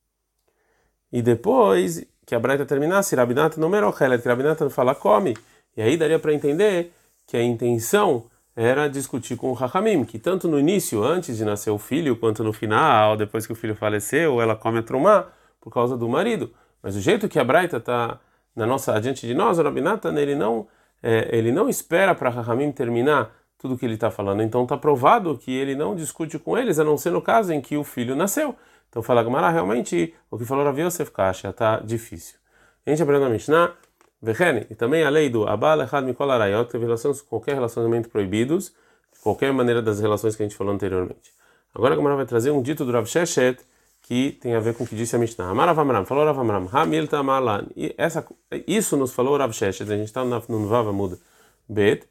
E 1.11 1.21
depois 1.21 2.05
que 2.25 2.35
a 2.35 2.39
Braita 2.39 2.65
terminasse, 2.65 3.15
Rabinata 3.15 3.59
não 3.59 3.69
merochelet, 3.69 4.21
que 4.21 4.27
Rabinata 4.27 4.69
fala 4.69 4.93
come. 4.93 5.35
E 5.75 5.81
aí 5.81 5.95
daria 5.95 6.19
para 6.19 6.33
entender 6.33 6.91
que 7.25 7.37
a 7.37 7.43
intenção 7.43 8.25
era 8.55 8.89
discutir 8.89 9.37
com 9.37 9.51
o 9.51 9.53
Rahamim, 9.53 10.03
que 10.03 10.17
tanto 10.17 10.47
no 10.47 10.59
início, 10.59 11.03
antes 11.03 11.37
de 11.37 11.45
nascer 11.45 11.69
o 11.69 11.77
filho, 11.77 12.15
quanto 12.15 12.43
no 12.43 12.51
final, 12.51 13.15
depois 13.15 13.45
que 13.45 13.53
o 13.53 13.55
filho 13.55 13.75
faleceu, 13.75 14.41
ela 14.41 14.55
come 14.55 14.79
a 14.79 14.83
trumá 14.83 15.27
por 15.61 15.71
causa 15.71 15.95
do 15.95 16.09
marido. 16.09 16.51
Mas 16.81 16.95
o 16.95 16.99
jeito 16.99 17.29
que 17.29 17.37
a 17.37 17.43
Braita 17.43 17.77
está 17.77 18.19
na 18.55 18.65
nossa 18.65 18.95
adiante 18.95 19.27
de 19.27 19.33
nós, 19.35 19.59
o 19.59 19.63
Rabinata, 19.63 20.09
ele 20.09 20.33
não 20.33 20.67
é, 21.01 21.29
ele 21.31 21.51
não 21.51 21.69
espera 21.69 22.15
para 22.15 22.29
Rahamim 22.29 22.71
terminar 22.71 23.31
tudo 23.57 23.77
que 23.77 23.85
ele 23.85 23.95
está 23.95 24.11
falando. 24.11 24.43
Então 24.43 24.63
está 24.63 24.77
provado 24.77 25.37
que 25.37 25.51
ele 25.51 25.75
não 25.75 25.95
discute 25.95 26.37
com 26.37 26.57
eles, 26.57 26.79
a 26.79 26.83
não 26.83 26.97
ser 26.97 27.11
no 27.11 27.21
caso 27.21 27.51
em 27.53 27.61
que 27.61 27.75
o 27.75 27.83
filho 27.83 28.15
nasceu. 28.15 28.55
Então 28.89 29.01
fala 29.01 29.23
Gamara, 29.23 29.49
realmente 29.49 30.13
o 30.31 30.37
que 30.37 30.45
falou 30.45 30.63
Rav 30.63 30.79
Yosef 30.79 31.11
Kasha 31.11 31.49
está 31.49 31.79
difícil. 31.79 32.37
A 32.85 32.89
gente 32.89 33.01
aprende 33.01 33.23
na 33.23 33.29
Mishnah, 33.29 33.73
Vechene, 34.21 34.65
e 34.69 34.75
também 34.75 35.03
a 35.03 35.09
lei 35.09 35.29
do 35.29 35.47
Abal 35.47 35.81
Echad 35.81 36.05
Mikol 36.05 36.31
Arayot, 36.31 36.69
teve 36.69 36.85
relações, 36.85 37.21
qualquer 37.21 37.55
relacionamento 37.55 38.09
proibidos, 38.09 38.73
qualquer 39.21 39.51
maneira 39.51 39.81
das 39.81 39.99
relações 39.99 40.35
que 40.35 40.43
a 40.43 40.45
gente 40.47 40.55
falou 40.55 40.73
anteriormente. 40.73 41.31
Agora 41.75 41.93
a 41.93 41.97
Gamara 41.97 42.15
vai 42.15 42.25
trazer 42.25 42.51
um 42.51 42.61
dito 42.61 42.85
do 42.85 42.91
Rav 42.91 43.05
Sheshet, 43.05 43.59
que 44.01 44.31
tem 44.41 44.55
a 44.55 44.59
ver 44.59 44.73
com 44.73 44.85
o 44.85 44.87
que 44.87 44.95
disse 44.95 45.15
a 45.15 45.19
Mishnah. 45.19 45.49
Amar 45.49 45.67
Avamram, 45.67 46.05
falou 46.05 46.25
Rav 46.25 46.39
Hamil 46.71 47.07
Tamalan. 47.07 47.65
E 47.75 47.93
essa, 47.97 48.25
isso 48.65 48.95
nos 48.95 49.11
falou 49.13 49.37
Rav 49.37 49.51
Sheshet, 49.51 49.91
a 49.91 49.97
gente 49.97 50.07
está 50.07 50.23
no 50.23 50.65
Vava 50.65 50.93
Muda 50.93 51.19
Bet, 51.67 52.07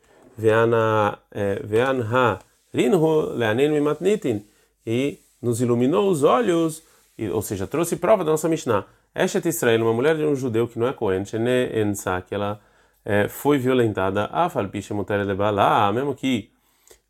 E 4.86 5.18
nos 5.40 5.60
iluminou 5.60 6.10
os 6.10 6.22
olhos, 6.22 6.82
ou 7.32 7.42
seja, 7.42 7.66
trouxe 7.66 7.96
prova 7.96 8.24
da 8.24 8.30
nossa 8.32 8.48
Mishnah. 8.48 8.84
Eshet 9.14 9.48
Israel, 9.48 9.82
uma 9.82 9.92
mulher 9.92 10.16
de 10.16 10.24
um 10.24 10.34
judeu 10.34 10.68
que 10.68 10.78
não 10.78 10.86
é 10.86 10.92
Cohen, 10.92 11.24
que 12.26 12.34
ela 12.34 12.60
é, 13.04 13.28
foi 13.28 13.56
violentada, 13.56 14.28
Mutere 14.92 15.24
Lebalá, 15.24 15.90
mesmo 15.92 16.14
que 16.14 16.50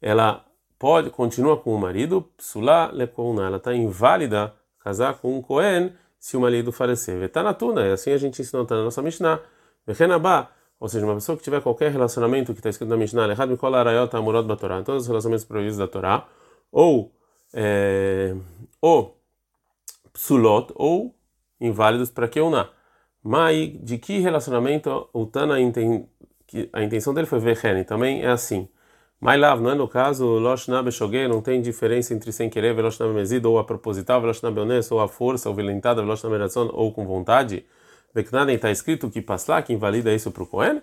ela 0.01 0.45
pode 0.79 1.11
continua 1.11 1.57
com 1.57 1.75
o 1.75 1.79
marido, 1.79 2.23
Psula 2.37 2.91
Lekouna, 2.93 3.47
ela 3.47 3.57
está 3.57 3.75
inválida 3.75 4.53
casar 4.79 5.15
com 5.15 5.37
um 5.37 5.43
Cohen 5.43 5.93
se 6.19 6.37
o 6.37 6.41
marido 6.41 6.71
falecer. 6.71 7.19
Vetanatuna, 7.19 7.87
e 7.87 7.93
assim 7.93 8.13
a 8.13 8.19
gente 8.19 8.41
ensinou 8.41 8.67
na 8.69 8.85
nossa 8.85 9.03
Mishnah. 9.03 9.41
Vechenabá, 9.87 10.51
ou 10.79 10.89
seja, 10.89 11.05
uma 11.05 11.15
pessoa 11.15 11.37
que 11.37 11.45
tiver 11.45 11.61
qualquer 11.63 11.91
relacionamento 11.91 12.53
que 12.53 12.61
está 12.61 12.71
escrito 12.71 12.91
na 12.91 12.97
Mishnah, 12.97 13.27
Lehad 13.27 13.51
Mikol 13.51 13.75
Arayot 13.75 14.15
Amurot 14.15 14.47
Batorá, 14.47 14.83
todos 14.83 15.03
os 15.03 15.09
relacionamentos 15.09 15.45
proibidos 15.45 15.79
da 15.79 15.89
Torá, 15.89 16.27
ou, 16.71 17.13
é, 17.55 18.35
ou 18.81 19.17
psulot, 20.13 20.73
ou 20.75 21.15
inválidos 21.61 22.11
para 22.11 22.29
que 22.29 22.35
Keuná. 22.35 22.71
Mas 23.23 23.73
de 23.83 23.99
que 23.99 24.19
relacionamento 24.19 25.09
o 25.13 25.27
Tana 25.27 25.57
a 26.73 26.83
intenção 26.83 27.13
dele 27.13 27.27
foi 27.27 27.41
ver 27.41 27.85
também 27.85 28.23
é 28.23 28.29
assim. 28.29 28.69
Mas 29.21 29.41
lá, 29.41 29.57
não 29.57 29.71
é 29.71 29.75
no 29.75 29.89
caso, 29.89 30.25
Loshna 30.27 30.83
Beshogue, 30.83 31.27
não 31.27 31.41
tem 31.41 31.61
diferença 31.63 32.13
entre 32.13 32.31
sem 32.33 32.51
querer, 32.51 32.75
Veloshna 32.75 33.09
Mezid, 33.09 33.45
ou 33.47 33.59
a 33.59 33.65
proposital, 33.65 34.21
Veloshna 34.21 34.51
Beones, 34.51 34.91
ou 34.93 35.01
a 35.01 35.09
força, 35.09 35.49
ou 35.49 35.55
violentada, 35.55 36.03
Veloshna 36.03 36.29
Meratzon, 36.29 36.71
ou 36.73 36.93
com 36.93 37.07
vontade. 37.07 37.65
Beknaden 38.17 38.57
está 38.57 38.71
escrito 38.71 39.11
que 39.11 39.21
Pasla, 39.21 39.61
que 39.61 39.75
invalida 39.75 40.13
isso 40.13 40.31
para 40.31 40.43
o 40.43 40.47
Cohen. 40.47 40.81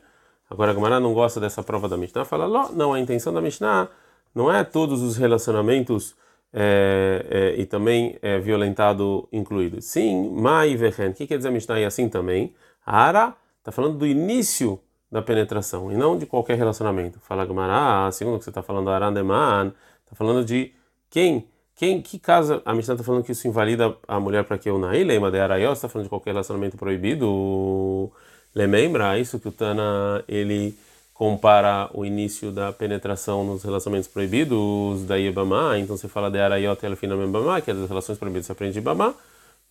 Agora 0.48 0.70
a 0.70 0.74
Gamara 0.76 1.00
não 1.00 1.16
gosta 1.16 1.40
dessa 1.40 1.64
prova 1.64 1.90
da 1.90 1.98
Mishnah, 1.98 2.26
fala, 2.26 2.70
não, 2.72 2.94
a 2.94 3.00
intenção 3.00 3.34
da 3.34 3.42
Mishnah 3.42 3.90
não 4.36 4.54
é 4.54 4.64
todos 4.64 5.02
os 5.02 5.18
relacionamentos 5.18 6.16
é, 6.54 7.26
é, 7.56 7.60
e 7.60 7.66
também 7.66 8.20
é, 8.22 8.38
violentado 8.38 9.28
incluído. 9.32 9.82
Sim, 9.82 10.30
Mai 10.30 10.76
Vehen, 10.76 11.10
o 11.10 11.14
que 11.16 11.26
quer 11.26 11.38
dizer 11.38 11.50
Mishnah 11.50 11.80
e 11.80 11.86
assim 11.86 12.08
também? 12.08 12.54
Ara 12.86 13.36
está 13.58 13.72
falando 13.72 13.98
do 13.98 14.06
início 14.06 14.80
da 15.12 15.24
penetração 15.24 15.92
e 15.92 15.96
não 15.96 16.16
de 16.16 16.28
qualquer 16.28 16.56
relacionamento. 16.56 17.20
Fala 17.20 17.46
Gamara, 17.46 18.12
segundo 18.12 18.36
o 18.36 18.38
que 18.38 18.44
você 18.44 18.52
está 18.52 18.62
falando, 18.62 18.92
Arandeman, 18.92 19.74
está 20.04 20.16
falando 20.16 20.46
de 20.46 20.72
quem, 21.10 21.48
quem, 21.76 22.02
que 22.02 22.20
casa, 22.20 22.62
a 22.66 22.74
Mishnah 22.74 22.94
está 22.94 23.04
falando 23.04 23.24
que 23.24 23.32
isso 23.32 23.48
invalida 23.48 23.96
a 24.08 24.20
mulher 24.20 24.44
para 24.44 24.58
que 24.58 24.70
eu 24.70 24.78
naí, 24.78 25.04
lema 25.04 25.32
de 25.32 25.40
Arayos, 25.40 25.78
está 25.78 25.90
falando 25.90 26.06
de 26.06 26.10
qualquer 26.10 26.32
relacionamento 26.32 26.78
proibido. 26.78 28.12
Lembra 28.54 29.18
isso 29.18 29.40
que 29.40 29.48
o 29.48 29.52
Tana, 29.52 30.24
ele 30.28 30.78
compara 31.14 31.90
o 31.94 32.06
início 32.06 32.52
da 32.52 32.72
penetração 32.74 33.44
nos 33.44 33.64
relacionamentos 33.64 34.10
proibidos 34.10 35.04
da 35.06 35.18
Ibama, 35.18 35.78
então 35.80 35.96
você 35.96 36.08
fala 36.08 36.30
de 36.30 36.38
e 36.38 36.66
Alfina 36.66 37.16
Membama, 37.16 37.62
que 37.62 37.72
é 37.72 37.74
das 37.74 37.88
relações 37.88 38.18
proibidas 38.18 38.48
você 38.48 38.52
aprende 38.52 38.80
Ibama, 38.80 39.16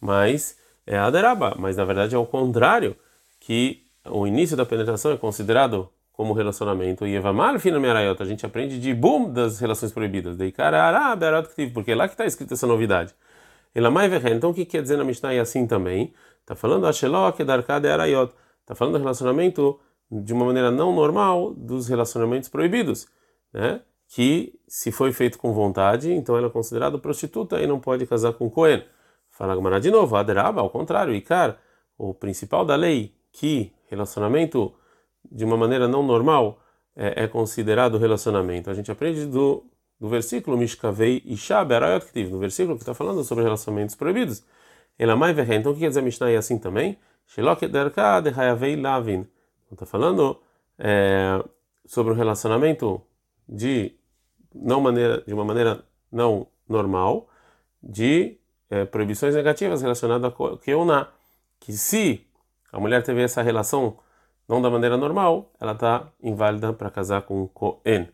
mas 0.01 0.57
é 0.87 0.97
Aderaba, 0.97 1.55
mas 1.59 1.77
na 1.77 1.85
verdade 1.85 2.15
é 2.15 2.19
o 2.19 2.27
contrário, 2.27 2.97
que 3.41 3.83
o 4.07 4.27
início 4.27 4.57
da 4.57 4.65
penetração 4.65 5.13
é 5.13 5.17
considerado 5.17 5.89
como 6.23 6.35
relacionamento. 6.35 7.05
E 7.05 7.17
Evamal 7.17 7.59
Finamiarayot, 7.59 8.23
a 8.23 8.25
gente 8.25 8.47
aprende 8.47 8.79
de 8.79 8.95
boom 8.95 9.33
das 9.33 9.59
relações 9.59 9.91
proibidas. 9.91 10.37
Daí, 10.37 10.53
cara, 10.53 11.17
porque 11.75 11.91
é 11.91 11.95
lá 11.97 12.07
que 12.07 12.15
está 12.15 12.25
escrita 12.25 12.55
essa 12.55 12.65
novidade. 12.65 13.13
Então, 13.75 14.51
o 14.51 14.55
que 14.55 14.65
quer 14.65 14.83
dizer 14.83 14.97
na 14.97 15.03
Mishnah 15.03 15.35
e 15.35 15.41
assim 15.41 15.67
também? 15.67 16.15
Está 16.41 16.55
falando 16.55 16.87
Ashelok 16.87 17.43
Darkade 17.43 17.89
Arayot. 17.89 18.33
Está 18.61 18.73
falando 18.77 18.95
do 18.95 19.01
relacionamento 19.01 19.81
de 20.09 20.33
uma 20.33 20.45
maneira 20.45 20.71
não 20.71 20.95
normal 20.95 21.53
dos 21.55 21.89
relacionamentos 21.89 22.49
proibidos, 22.49 23.09
né? 23.53 23.81
Que 24.07 24.55
se 24.69 24.93
foi 24.93 25.13
feito 25.13 25.39
com 25.39 25.53
vontade, 25.53 26.13
então 26.13 26.37
ela 26.37 26.47
é 26.47 26.51
considerada 26.51 26.99
prostituta 26.99 27.61
e 27.61 27.67
não 27.67 27.81
pode 27.81 28.07
casar 28.07 28.33
com 28.35 28.49
Cohen. 28.49 28.85
Fala 29.29 29.57
Gamara 29.57 29.81
de 29.81 29.91
novo, 29.91 30.15
Aderaba, 30.15 30.61
ao 30.61 30.71
contrário, 30.71 31.13
Icar, 31.15 31.59
o 31.99 32.15
principal 32.15 32.65
da 32.65 32.77
lei 32.77 33.13
que 33.33 33.73
relacionamento 33.89 34.73
de 35.31 35.45
uma 35.45 35.57
maneira 35.57 35.89
não 35.89 36.03
normal 36.03 36.61
é, 36.97 37.25
é 37.25 37.29
considerado 37.29 37.99
relacionamento. 37.99 38.71
A 38.71 38.75
gente 38.75 38.91
aprende 38.91 39.27
do, 39.27 39.65
do 39.99 40.09
versículo 40.09 40.57
Mishkavei 40.57 41.23
Isha 41.25 41.65
Berayot 41.65 42.07
no 42.31 42.39
versículo 42.39 42.77
que 42.77 42.83
está 42.83 42.95
falando 42.95 43.25
sobre 43.25 43.45
relacionamentos 43.45 43.95
proibidos. 43.95 44.45
Elamai 44.99 45.33
Vehe. 45.33 45.55
Então 45.55 45.73
o 45.73 45.75
que 45.75 45.81
quer 45.81 45.89
dizer 45.89 46.03
Mishnah 46.03 46.31
é 46.31 46.37
assim 46.37 46.59
também? 46.59 46.99
Lavin. 48.77 49.27
Está 49.71 49.87
falando 49.87 50.39
é, 50.79 51.43
sobre 51.87 52.13
um 52.13 52.17
relacionamento 52.17 53.01
de 53.49 53.95
não 54.55 54.81
maneira 54.81 55.23
de 55.27 55.33
uma 55.33 55.45
maneira 55.45 55.83
não 56.11 56.47
normal 56.69 57.29
de 57.83 58.39
é, 58.69 58.85
proibições 58.85 59.35
negativas 59.35 59.83
relacionadas 59.83 60.33
a 60.33 60.57
Keuná, 60.59 61.09
que 61.59 61.73
se 61.73 62.27
a 62.71 62.79
mulher 62.79 63.03
teve 63.03 63.23
essa 63.23 63.43
relação 63.43 63.99
não 64.53 64.61
da 64.61 64.69
maneira 64.69 64.99
normal, 64.99 65.51
ela 65.59 65.73
está 65.73 66.09
inválida 66.23 66.75
para 66.75 66.91
casar 66.91 67.23
com 67.23 67.49
Cohen. 67.49 68.07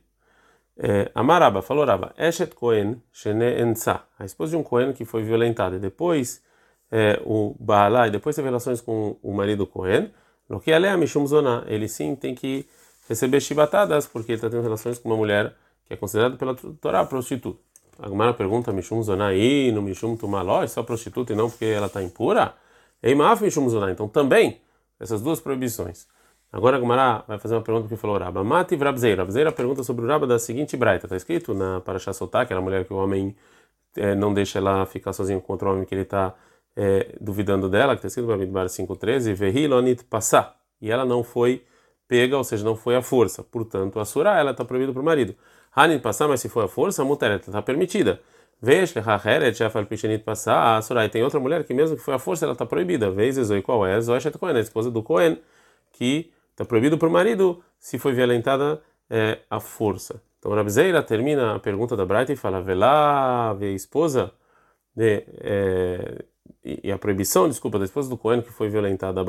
É, 0.77 1.11
Amaraba, 1.13 1.61
falou 1.61 1.85
Raba, 1.85 2.15
Eshet 2.17 2.55
Cohen 2.55 3.03
Shene 3.13 3.61
Ensa, 3.61 4.03
a 4.17 4.25
esposa 4.25 4.53
de 4.53 4.57
um 4.57 4.63
Cohen 4.63 4.93
que 4.93 5.05
foi 5.05 5.25
violentada, 5.25 5.75
e 5.75 5.81
depois 5.81 6.41
é, 6.93 7.21
o 7.25 7.57
Baalá, 7.59 8.07
e 8.07 8.13
depois 8.13 8.37
teve 8.37 8.47
relações 8.47 8.81
com 8.81 9.17
o 9.21 9.35
marido 9.35 9.67
Cohen, 9.67 10.13
no 10.49 10.61
que 10.61 10.71
ele 10.71 11.89
sim 11.89 12.15
tem 12.15 12.37
que 12.37 12.65
receber 13.09 13.41
chibatadas, 13.41 14.07
porque 14.07 14.31
ele 14.31 14.37
está 14.37 14.49
tendo 14.49 14.63
relações 14.63 14.97
com 14.97 15.09
uma 15.09 15.17
mulher 15.17 15.57
que 15.87 15.95
é 15.95 15.97
considerada 15.97 16.37
pela 16.37 16.55
Torá 16.55 17.05
prostituta. 17.05 17.59
A 17.99 18.09
Gumara 18.09 18.33
pergunta, 18.33 18.73
Mishum 18.73 19.03
Zona 19.03 19.27
aí, 19.27 19.73
no 19.73 19.83
Mishum 19.83 20.17
Tumaló, 20.17 20.63
é 20.63 20.69
só 20.69 20.85
prostituta 20.85 21.33
e 21.33 21.37
não 21.37 21.51
porque 21.51 21.65
ela 21.65 21.87
está 21.87 22.01
impura? 22.01 22.55
Mishum 23.43 23.69
Zona, 23.69 23.91
então 23.91 24.07
também, 24.07 24.61
essas 25.01 25.21
duas 25.21 25.41
proibições. 25.41 26.07
Agora 26.51 26.77
a 26.77 26.81
Gumara 26.81 27.25
vai 27.29 27.39
fazer 27.39 27.55
uma 27.55 27.63
pergunta 27.63 27.89
que 27.89 27.97
falou 27.97 28.19
Raba. 28.19 28.43
Mati 28.43 28.75
Vrabzeira. 28.75 29.17
Vrabzeira 29.17 29.53
pergunta 29.53 29.83
sobre 29.83 30.05
o 30.05 30.09
Raba 30.09 30.27
da 30.27 30.39
seguinte 30.39 30.77
braita. 30.77 31.07
Está 31.07 31.17
escrito 31.17 31.53
na 31.53 31.81
Parashá 31.81 32.13
Sotá, 32.13 32.47
que 32.47 32.53
era 32.53 32.61
a 32.61 32.63
mulher 32.63 32.87
que 32.87 32.93
o 32.93 32.97
homem 32.97 33.37
é, 33.97 34.15
não 34.15 34.33
deixa 34.33 34.59
ela 34.59 34.87
ficar 34.87 35.13
sozinha 35.13 35.39
com 35.41 35.53
outro 35.53 35.71
homem 35.71 35.85
que 35.85 35.95
ele 35.95 36.03
está 36.03 36.35
é, 36.75 37.15
duvidando 37.21 37.69
dela, 37.69 37.95
que 37.95 37.99
está 37.99 38.09
escrito 38.09 38.27
no 38.27 38.33
Bamidbar 38.33 38.67
5.13. 38.67 39.35
Vehilonit 39.35 40.05
passar. 40.05 40.57
E 40.81 40.91
ela 40.91 41.05
não 41.05 41.23
foi 41.23 41.65
pega, 42.07 42.39
ou 42.39 42.45
seja, 42.45 42.65
não 42.65 42.75
foi 42.75 42.97
à 42.97 43.03
força. 43.03 43.43
Portanto, 43.43 44.01
a 44.01 44.05
surá, 44.07 44.39
ela 44.39 44.53
está 44.53 44.65
proibida 44.65 44.93
para 44.93 45.03
o 45.03 45.05
marido. 45.05 45.35
Hanit 45.77 46.03
passar, 46.03 46.29
mas 46.29 46.41
se 46.41 46.49
for 46.49 46.65
à 46.65 46.69
força, 46.69 47.03
a 47.03 47.05
mulher 47.05 47.41
está 47.41 47.61
permitida. 47.61 48.21
Vez 48.61 48.93
passar, 50.25 50.79
a 50.79 50.83
surá. 50.83 51.05
E 51.05 51.11
tem 51.11 51.23
outra 51.23 51.39
mulher 51.39 51.63
que 51.65 51.75
mesmo 51.75 51.97
que 51.97 52.03
foi 52.03 52.15
à 52.15 52.19
força, 52.19 52.47
ela 52.47 52.53
está 52.53 52.65
proibida. 52.65 53.11
Vez 53.11 53.35
Zoi 53.35 53.61
qual 53.61 53.87
é? 53.87 54.01
Zoi 54.01 54.19
Cohen, 54.41 54.57
a 54.57 54.61
esposa 54.61 54.91
do 54.91 55.03
Cohen, 55.03 55.39
que 55.93 56.33
Está 56.59 56.65
proibido 56.65 56.99
para 56.99 57.07
o 57.07 57.13
marido 57.13 57.63
se 57.79 58.01
foi 58.01 58.13
violentada 58.13 58.83
é, 59.09 59.39
a 59.49 59.61
força. 59.61 60.21
Então, 60.41 60.53
Rabzeira 60.53 61.01
termina 61.05 61.55
a 61.55 61.61
pergunta 61.61 61.97
da 61.97 62.05
Braita 62.05 62.33
e 62.33 62.37
fala: 62.37 62.61
Velá, 62.61 63.53
a 63.53 63.65
esposa, 63.67 64.33
de, 64.93 65.25
é, 65.41 66.25
e 66.65 66.91
a 66.91 66.99
proibição, 66.99 67.49
desculpa, 67.49 67.79
da 67.79 67.85
esposa 67.85 68.11
do 68.11 68.17
Cohen 68.17 68.43
que 68.43 68.51
foi 68.51 68.69
violentada, 68.69 69.21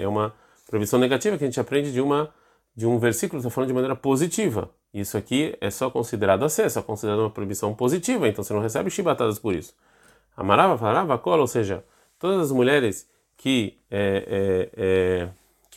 é 0.00 0.08
uma 0.08 0.34
proibição 0.66 0.98
negativa 0.98 1.36
que 1.36 1.44
a 1.44 1.46
gente 1.46 1.60
aprende 1.60 1.92
de 1.92 2.00
uma 2.00 2.32
de 2.74 2.86
um 2.86 2.98
versículo 2.98 3.38
está 3.38 3.50
falando 3.50 3.68
de 3.68 3.74
maneira 3.74 3.94
positiva. 3.94 4.70
Isso 4.94 5.18
aqui 5.18 5.54
é 5.60 5.70
só 5.70 5.90
considerado 5.90 6.42
a 6.42 6.46
é 6.46 6.68
só 6.70 6.80
considerado 6.80 7.20
uma 7.20 7.30
proibição 7.30 7.74
positiva, 7.74 8.26
então 8.28 8.42
você 8.42 8.54
não 8.54 8.62
recebe 8.62 8.88
chibatadas 8.88 9.38
por 9.38 9.54
isso. 9.54 9.74
Amarava, 10.34 10.78
falava, 10.78 11.18
cola, 11.18 11.42
ou 11.42 11.46
seja, 11.46 11.84
todas 12.18 12.40
as 12.40 12.50
mulheres 12.50 13.06
que, 13.36 13.78
é, 13.90 14.24
é, 14.26 14.70
é, 14.76 15.28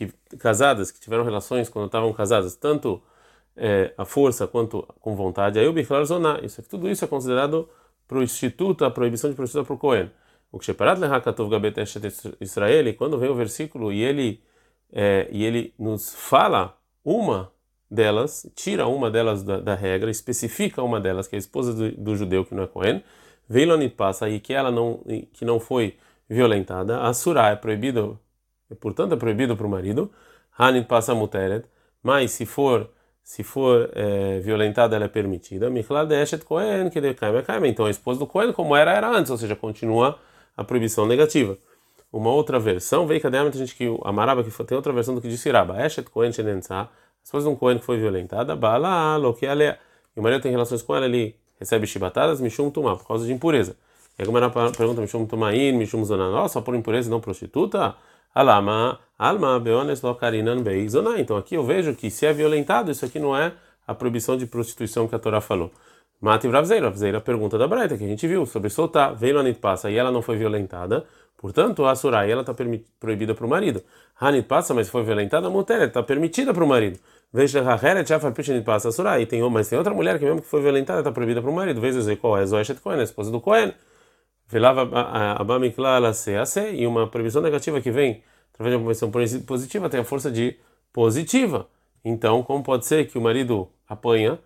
que 0.08 0.38
casadas, 0.38 0.92
que 0.92 1.00
tiveram 1.00 1.24
relações 1.24 1.68
quando 1.68 1.88
estavam 1.88 2.14
casadas, 2.14 2.56
tanto 2.56 3.02
é, 3.56 3.94
a 3.98 4.06
força 4.06 4.48
quanto 4.48 4.84
com 5.02 5.16
vontade, 5.16 5.60
aí 5.60 5.68
o 5.68 5.74
Bichlar 5.74 6.06
Zoná, 6.06 6.40
isso, 6.42 6.64
tudo 6.64 6.90
isso 6.90 7.04
é 7.04 7.08
considerado 7.08 7.68
prostituta, 8.08 8.88
a 8.88 8.92
proibição 8.92 9.30
de 9.30 9.36
prostituta 9.36 9.74
o 9.74 9.78
Cohen. 9.78 10.10
O 10.52 10.58
que 10.58 10.66
separado 10.66 11.02
Lehakatov 11.02 11.50
Gabet 11.50 11.76
Israel, 12.42 12.94
quando 12.96 13.20
vem 13.20 13.30
o 13.30 13.36
versículo 13.36 13.92
e 13.92 14.02
ele, 14.02 14.42
é, 14.92 15.28
e 15.32 15.44
ele 15.44 15.74
nos 15.78 16.16
fala 16.16 16.76
uma 17.04 17.52
delas, 17.92 18.50
tira 18.56 18.88
uma 18.88 19.12
delas 19.12 19.44
da, 19.44 19.60
da, 19.60 19.76
regra, 19.76 20.10
especifica 20.10 20.82
uma 20.82 21.00
delas, 21.00 21.28
que 21.28 21.36
é 21.36 21.38
a 21.38 21.40
esposa 21.40 21.74
do, 21.74 21.92
do 21.92 22.16
judeu 22.16 22.46
que 22.46 22.56
não 22.56 22.64
é 22.64 22.68
Cohen, 22.68 23.04
Veilonit 23.48 23.96
passa 23.96 24.26
aí 24.26 24.40
que 24.40 24.54
ela 24.54 24.72
não, 24.72 25.04
que 25.34 25.46
não 25.46 25.60
foi 25.60 25.98
violentada, 26.28 27.02
a 27.02 27.14
surah 27.14 27.50
é 27.50 27.56
proibido, 27.56 28.20
portanto 28.76 29.14
é 29.14 29.18
proibido 29.18 29.56
para 29.56 29.66
o 29.66 29.70
marido, 29.70 30.12
Hanit 30.58 30.88
passa 30.88 31.16
muteret, 31.16 31.66
mas 32.04 32.32
se 32.32 32.46
for 32.46 32.90
se 33.24 33.44
for 33.44 33.92
é, 33.94 34.40
violentada 34.40 34.96
ela 34.96 35.06
é 35.06 35.08
permitida, 35.08 35.70
Cohen 36.48 36.90
que 36.90 37.00
decaime 37.00 37.70
então 37.70 37.86
a 37.86 37.90
esposa 37.92 38.20
do 38.20 38.26
Cohen 38.26 38.52
como 38.52 38.76
era 38.76 38.92
era 38.92 39.08
antes, 39.08 39.30
ou 39.30 39.38
seja, 39.38 39.56
continua 39.56 40.18
a 40.58 40.64
proibição 40.64 41.06
negativa. 41.06 41.56
Uma 42.12 42.32
outra 42.32 42.60
versão, 42.60 43.06
veio 43.06 43.22
cadê 43.22 43.38
gente 43.52 43.76
que 43.76 43.86
a 44.04 44.12
Maraba 44.12 44.44
que 44.44 44.52
tem 44.64 44.76
outra 44.76 44.92
versão 44.92 45.14
do 45.14 45.22
que 45.22 45.30
disse 45.30 45.48
Iraba, 45.48 45.86
Eshet 45.86 46.10
Cohen 46.10 46.32
Shenensa, 46.32 46.76
a 46.76 46.90
esposa 47.24 47.48
de 47.48 47.54
um 47.54 47.56
Cohen 47.56 47.78
que 47.78 47.86
foi 47.86 47.98
violentada, 47.98 48.56
Bala 48.56 49.16
que 49.36 49.46
e 49.46 50.20
o 50.20 50.24
marido 50.24 50.42
tem 50.42 50.52
relações 50.52 50.82
com 50.82 50.96
ela, 50.96 51.06
ele 51.06 51.36
recebe 51.60 51.86
chibatadas, 51.86 52.42
Mishum 52.42 52.72
Tumá, 52.72 52.96
por 52.96 53.08
causa 53.08 53.26
de 53.26 53.32
impureza. 53.32 53.78
E 54.18 54.22
a 54.22 54.26
Gemara 54.26 54.50
pergunta, 54.50 55.02
Mishum 55.02 55.26
Tumain, 55.26 55.74
Mishum 55.74 56.04
Zonan, 56.04 56.48
só 56.48 56.62
por 56.62 56.76
impureza 56.76 57.08
e 57.08 57.12
não 57.12 57.22
prostituta? 57.22 57.96
Alama, 58.34 59.00
Alma, 59.18 59.60
Beones, 59.60 60.02
Lokarinan, 60.02 60.62
Beizoná. 60.62 61.20
Então 61.20 61.36
aqui 61.38 61.56
eu 61.56 61.64
vejo 61.64 61.94
que 61.96 62.10
se 62.10 62.26
é 62.26 62.34
violentado, 62.34 62.92
isso 62.92 63.06
aqui 63.06 63.20
não 63.20 63.36
é 63.36 63.54
a 63.86 63.94
proibição 63.94 64.38
de 64.38 64.46
prostituição 64.46 65.08
que 65.08 65.16
a 65.16 65.20
Torá 65.20 65.42
falou. 65.42 65.72
Mata 66.22 66.46
e 66.46 66.50
Vravzeira, 66.50 66.90
Vravzeira 66.90 67.22
pergunta 67.22 67.58
da 67.58 67.68
Braita, 67.68 67.98
que 67.98 68.04
a 68.04 68.08
gente 68.08 68.28
viu, 68.28 68.46
sobre 68.46 68.70
soltar, 68.70 69.16
veio 69.16 69.42
no 69.42 69.56
passa 69.56 69.90
e 69.90 69.98
ela 69.98 70.12
não 70.12 70.22
foi 70.22 70.36
violentada, 70.36 71.06
portanto 71.38 71.86
a 71.86 71.96
Surai 71.96 72.30
ela 72.30 72.42
está 72.42 72.54
proibida 73.00 73.34
para 73.34 73.46
o 73.46 73.50
marido. 73.50 73.82
Hanit 74.20 74.46
passa, 74.46 74.74
mas 74.74 74.90
foi 74.90 75.04
violentada, 75.04 75.48
a 75.48 75.50
mulher 75.50 75.88
está 75.88 76.04
permitida 76.04 76.54
para 76.54 76.64
o 76.64 76.68
marido. 76.68 77.00
Veja 77.32 77.62
Raheret 77.62 78.08
Jafar 78.10 78.34
Pishinit 78.34 78.66
passa 78.66 78.90
a 78.90 78.92
Surai, 78.92 79.26
tem, 79.26 79.42
mas 79.50 79.70
tem 79.70 79.78
outra 79.78 79.94
mulher 79.94 80.20
que 80.20 80.26
mesmo 80.26 80.42
que 80.42 80.48
foi 80.48 80.62
violentada 80.62 81.00
está 81.00 81.12
proibida 81.12 81.42
para 81.42 81.50
o 81.50 81.54
marido. 81.56 81.80
Veja 81.80 82.16
qual 82.18 82.38
é 82.38 82.46
Zoeshet 82.46 82.82
Cohen, 82.82 83.00
a 83.00 83.04
esposa 83.04 83.32
do 83.32 83.40
Cohen. 83.40 83.74
Velava 84.50 84.90
Abamikla 85.38 86.00
Lasease, 86.00 86.60
e 86.74 86.88
uma 86.88 87.08
proibição 87.08 87.42
negativa 87.42 87.80
que 87.80 87.92
vem 87.92 88.24
através 88.54 88.76
de 88.76 88.78
uma 88.78 89.12
proibição 89.12 89.42
positiva 89.46 89.90
tem 89.90 90.00
a 90.00 90.04
força 90.04 90.32
de 90.32 90.58
positiva. 90.92 91.68
Então, 92.04 92.44
como 92.44 92.64
pode 92.64 92.86
ser 92.86 93.08
que 93.08 93.18
o 93.18 93.22
marido 93.22 93.70
apanha? 93.88 94.40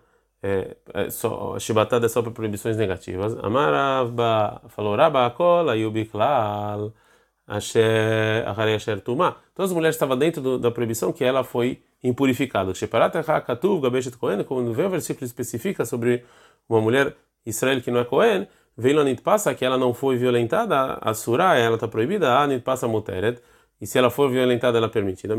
é, 0.44 0.76
é 0.92 1.10
só, 1.10 1.58
chibatada 1.58 2.04
é 2.04 2.08
só 2.08 2.20
para 2.20 2.30
proibições 2.30 2.76
negativas. 2.76 3.34
Amarava 3.42 4.60
falou 4.68 4.94
Rabakol, 4.94 5.70
Ayubiklal, 5.70 6.92
Asher, 7.46 8.46
Acharei 8.46 8.74
Asher 8.74 9.00
Tumá. 9.00 9.38
Todas 9.54 9.70
as 9.70 9.74
mulheres 9.74 9.96
estavam 9.96 10.18
dentro 10.18 10.42
do, 10.42 10.58
da 10.58 10.70
proibição 10.70 11.14
que 11.14 11.24
ela 11.24 11.42
foi 11.42 11.82
impurificada. 12.02 12.74
Sheparat 12.74 13.16
Hakatuv, 13.16 13.80
Gabeshet 13.80 14.18
Kohen, 14.18 14.44
quando 14.44 14.74
vem 14.74 14.84
o 14.84 14.90
versículo 14.90 15.24
especifica 15.24 15.86
sobre 15.86 16.22
uma 16.68 16.80
mulher 16.82 17.16
Israel 17.46 17.80
que 17.80 17.90
não 17.90 18.00
é 18.00 18.04
Kohen, 18.04 18.46
veio 18.76 19.00
a 19.00 19.16
passa 19.22 19.54
que 19.54 19.64
ela 19.64 19.78
não 19.78 19.94
foi 19.94 20.16
violentada, 20.16 20.98
a 21.00 21.14
surah 21.14 21.56
ela 21.56 21.76
está 21.76 21.88
proibida, 21.88 22.38
a 22.38 22.60
passa 22.60 22.88
muteret. 22.88 23.40
E 23.80 23.86
se 23.86 23.98
ela 23.98 24.08
for 24.08 24.30
violentada, 24.30 24.78
ela 24.78 24.86
é 24.86 24.90
permitida. 24.90 25.36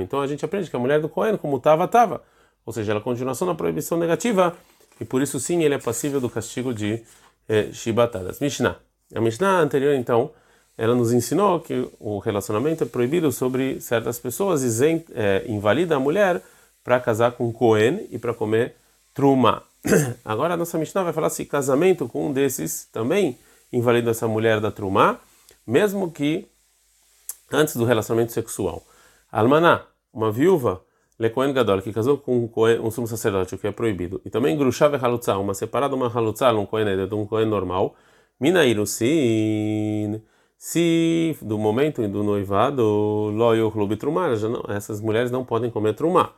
Então 0.00 0.20
a 0.20 0.26
gente 0.26 0.44
aprende 0.44 0.70
que 0.70 0.76
a 0.76 0.78
mulher 0.78 1.00
do 1.00 1.08
Kohen, 1.08 1.36
como 1.36 1.56
estava, 1.56 1.84
estava 1.84 2.22
ou 2.64 2.72
seja, 2.72 2.92
ela 2.92 3.00
continuação 3.00 3.46
na 3.46 3.54
proibição 3.54 3.98
negativa, 3.98 4.56
e 5.00 5.04
por 5.04 5.22
isso 5.22 5.40
sim 5.40 5.62
ele 5.62 5.74
é 5.74 5.78
passível 5.78 6.20
do 6.20 6.28
castigo 6.28 6.74
de 6.74 7.02
eh, 7.48 7.68
shibatadas. 7.72 8.38
Mishnah. 8.38 8.76
A 9.14 9.20
Mishnah 9.20 9.60
anterior, 9.60 9.94
então, 9.94 10.30
ela 10.76 10.94
nos 10.94 11.12
ensinou 11.12 11.60
que 11.60 11.88
o 11.98 12.18
relacionamento 12.18 12.84
é 12.84 12.86
proibido 12.86 13.32
sobre 13.32 13.80
certas 13.80 14.18
pessoas, 14.18 14.62
isent, 14.62 15.04
é, 15.12 15.44
invalida 15.48 15.96
a 15.96 16.00
mulher 16.00 16.40
para 16.84 17.00
casar 17.00 17.32
com 17.32 17.52
Cohen 17.52 18.06
e 18.10 18.18
para 18.18 18.32
comer 18.32 18.76
truma. 19.12 19.62
Agora 20.24 20.54
a 20.54 20.56
nossa 20.56 20.78
Mishnah 20.78 21.04
vai 21.04 21.12
falar 21.12 21.30
se 21.30 21.44
casamento 21.44 22.06
com 22.08 22.28
um 22.28 22.32
desses 22.32 22.86
também 22.92 23.38
invalida 23.72 24.10
essa 24.10 24.28
mulher 24.28 24.60
da 24.60 24.70
truma, 24.70 25.20
mesmo 25.66 26.10
que 26.10 26.46
antes 27.52 27.76
do 27.76 27.84
relacionamento 27.84 28.32
sexual. 28.32 28.82
Almaná, 29.30 29.84
uma 30.12 30.30
viúva 30.30 30.82
Lecoen 31.18 31.52
Gadol, 31.52 31.82
que 31.82 31.92
casou 31.92 32.18
com 32.18 32.44
um, 32.44 32.48
Cohen, 32.48 32.80
um 32.80 32.90
sumo 32.90 33.06
sacerdote, 33.06 33.54
o 33.54 33.58
que 33.58 33.66
é 33.66 33.72
proibido. 33.72 34.20
E 34.24 34.30
também 34.30 34.56
Grushav 34.56 34.94
Halutza, 34.96 35.36
uma 35.36 35.54
separada, 35.54 35.94
uma 35.94 36.08
Halutza, 36.08 36.50
um 36.52 36.64
Cohen 36.66 37.06
de 37.06 37.14
um 37.14 37.26
Cohen 37.26 37.46
normal. 37.46 37.94
Minairu, 38.40 38.86
sim. 38.86 40.20
Se 40.56 41.36
do 41.42 41.58
momento 41.58 42.06
do 42.08 42.22
noivado, 42.22 42.82
Loyo 42.82 43.70
Clube 43.70 43.96
Trumar, 43.96 44.30
essas 44.68 45.00
mulheres 45.00 45.30
não 45.30 45.44
podem 45.44 45.70
comer 45.70 45.94
Trumar. 45.94 46.34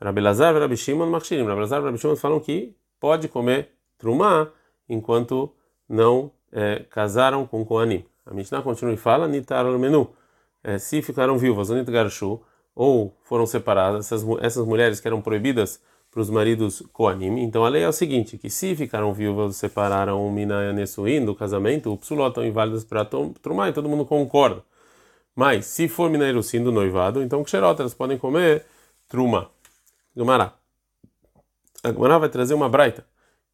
Rabelazar 0.00 0.54
e 0.56 0.58
Rabi 0.58 0.76
Shimon 0.76 1.06
Machirim. 1.10 1.46
Rabelazar 1.46 1.80
e 1.80 1.84
Rabi 1.84 1.98
Shimon 1.98 2.16
falam 2.16 2.40
que 2.40 2.74
pode 3.02 3.26
comer 3.26 3.70
Trumar 3.98 4.48
enquanto 4.88 5.52
não 5.88 6.30
é, 6.52 6.84
casaram 6.88 7.44
com 7.44 7.64
Koanim. 7.64 8.04
A 8.24 8.32
Mishnah 8.32 8.62
continua 8.62 8.94
e 8.94 8.96
fala: 8.96 9.26
Nitar 9.26 9.64
menu. 9.76 10.08
É, 10.62 10.78
se 10.78 11.02
ficaram 11.02 11.36
viúvas, 11.36 11.68
Onit 11.68 11.90
Garshu 11.90 12.40
ou 12.74 13.12
foram 13.24 13.44
separadas, 13.44 14.06
essas, 14.06 14.24
essas 14.40 14.64
mulheres 14.64 15.00
que 15.00 15.08
eram 15.08 15.20
proibidas 15.20 15.82
para 16.12 16.20
os 16.20 16.30
maridos 16.30 16.80
Koanim. 16.92 17.40
Então 17.40 17.64
a 17.64 17.68
lei 17.68 17.82
é 17.82 17.88
o 17.88 17.92
seguinte: 17.92 18.38
que 18.38 18.48
se 18.48 18.76
ficaram 18.76 19.12
viúvas, 19.12 19.56
separaram 19.56 20.24
o 20.24 20.30
Minaya 20.30 20.72
Nesuin 20.72 21.24
do 21.24 21.34
casamento, 21.34 21.92
o 21.92 21.98
Psulot 21.98 22.28
estão 22.28 22.46
inválidas 22.46 22.84
para 22.84 23.04
Trumá 23.42 23.68
e 23.68 23.72
todo 23.72 23.88
mundo 23.88 24.06
concorda. 24.06 24.62
Mas 25.34 25.66
se 25.66 25.88
for 25.88 26.08
Minairusim 26.08 26.62
do 26.62 26.70
noivado, 26.70 27.20
então 27.20 27.44
Xerot, 27.44 27.80
elas 27.80 27.94
podem 27.94 28.16
comer 28.16 28.64
Truma. 29.08 29.50
Gumará. 30.14 30.61
A 31.82 32.18
vai 32.18 32.28
trazer 32.28 32.54
uma 32.54 32.68
braita 32.68 33.04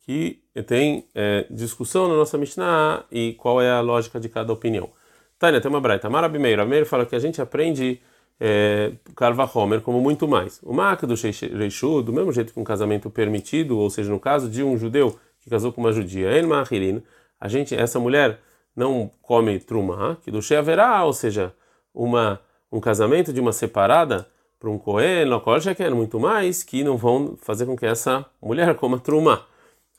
que 0.04 0.42
tem 0.66 1.06
é, 1.14 1.46
discussão 1.50 2.08
na 2.08 2.14
nossa 2.14 2.36
Mishnah 2.38 3.04
e 3.10 3.34
qual 3.34 3.60
é 3.60 3.70
a 3.70 3.80
lógica 3.80 4.18
de 4.18 4.28
cada 4.28 4.52
opinião. 4.52 4.90
Tânia, 5.38 5.60
tem 5.60 5.70
uma 5.70 5.80
braita. 5.80 6.10
Marabimeiro. 6.10 6.62
A 6.62 6.84
fala 6.84 7.06
que 7.06 7.14
a 7.14 7.18
gente 7.18 7.40
aprende 7.40 8.00
é, 8.40 8.92
Karva 9.14 9.48
Homer 9.52 9.80
como 9.80 10.00
muito 10.00 10.26
mais. 10.26 10.60
O 10.62 10.72
Mak 10.72 11.06
do 11.06 11.14
Reishu, 11.14 12.02
do 12.02 12.12
mesmo 12.12 12.32
jeito 12.32 12.52
que 12.52 12.60
um 12.60 12.64
casamento 12.64 13.10
permitido, 13.10 13.78
ou 13.78 13.88
seja, 13.90 14.10
no 14.10 14.20
caso 14.20 14.48
de 14.48 14.62
um 14.62 14.76
judeu 14.76 15.18
que 15.40 15.50
casou 15.50 15.72
com 15.72 15.80
uma 15.80 15.92
judia, 15.92 16.28
El 16.28 16.46
Mahirin, 16.46 17.02
a 17.40 17.48
gente, 17.48 17.74
essa 17.74 18.00
mulher 18.00 18.40
não 18.74 19.10
come 19.22 19.58
truma, 19.58 20.18
que 20.22 20.30
do 20.30 20.40
haverá, 20.56 21.04
ou 21.04 21.12
seja, 21.12 21.52
uma, 21.94 22.40
um 22.70 22.80
casamento 22.80 23.32
de 23.32 23.40
uma 23.40 23.52
separada 23.52 24.26
para 24.58 24.70
um 24.70 24.78
Kohen, 24.78 25.24
Lokol 25.26 25.60
quer 25.76 25.94
muito 25.94 26.18
mais, 26.18 26.62
que 26.64 26.82
não 26.82 26.96
vão 26.96 27.36
fazer 27.40 27.66
com 27.66 27.76
que 27.76 27.86
essa 27.86 28.26
mulher 28.42 28.74
coma 28.74 28.98
truma. 28.98 29.46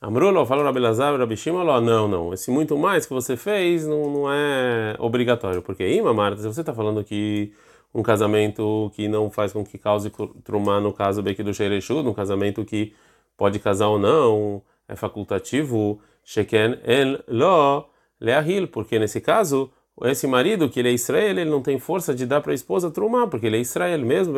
Amrulo, 0.01 0.45
falou 0.45 0.63
Rabelazar, 0.63 1.17
Rabishima, 1.17 1.63
não, 1.81 2.07
não, 2.07 2.33
esse 2.33 2.49
muito 2.51 2.77
mais 2.77 3.05
que 3.05 3.13
você 3.13 3.35
fez 3.35 3.85
não, 3.85 4.09
não 4.11 4.31
é 4.31 4.95
obrigatório, 4.99 5.61
porque 5.61 5.87
Ima, 5.87 6.13
Marta, 6.13 6.41
se 6.41 6.47
você 6.47 6.61
está 6.61 6.73
falando 6.73 7.03
que 7.03 7.53
um 7.93 8.01
casamento 8.01 8.91
que 8.95 9.07
não 9.07 9.29
faz 9.29 9.51
com 9.51 9.63
que 9.63 9.77
cause 9.77 10.11
trumá 10.43 10.79
no 10.79 10.93
caso 10.93 11.21
Beque 11.21 11.43
do 11.43 11.53
Shereshu, 11.53 11.99
um 11.99 12.13
casamento 12.13 12.63
que 12.63 12.93
pode 13.35 13.59
casar 13.59 13.87
ou 13.87 13.99
não, 13.99 14.61
é 14.87 14.95
facultativo, 14.95 16.01
Sheken 16.23 16.79
el 16.83 17.23
lo 17.27 17.89
leahil, 18.19 18.67
porque 18.67 18.99
nesse 18.99 19.19
caso, 19.19 19.71
esse 20.03 20.27
marido 20.27 20.69
que 20.69 20.79
ele 20.79 20.89
é 20.89 20.93
Israel, 20.93 21.29
ele 21.29 21.45
não 21.45 21.61
tem 21.61 21.79
força 21.79 22.13
de 22.13 22.25
dar 22.25 22.41
para 22.41 22.51
a 22.51 22.55
esposa 22.55 22.89
trumá, 22.91 23.27
porque 23.27 23.47
ele 23.47 23.57
é 23.57 23.59
Israel 23.59 23.99
mesmo, 23.99 24.33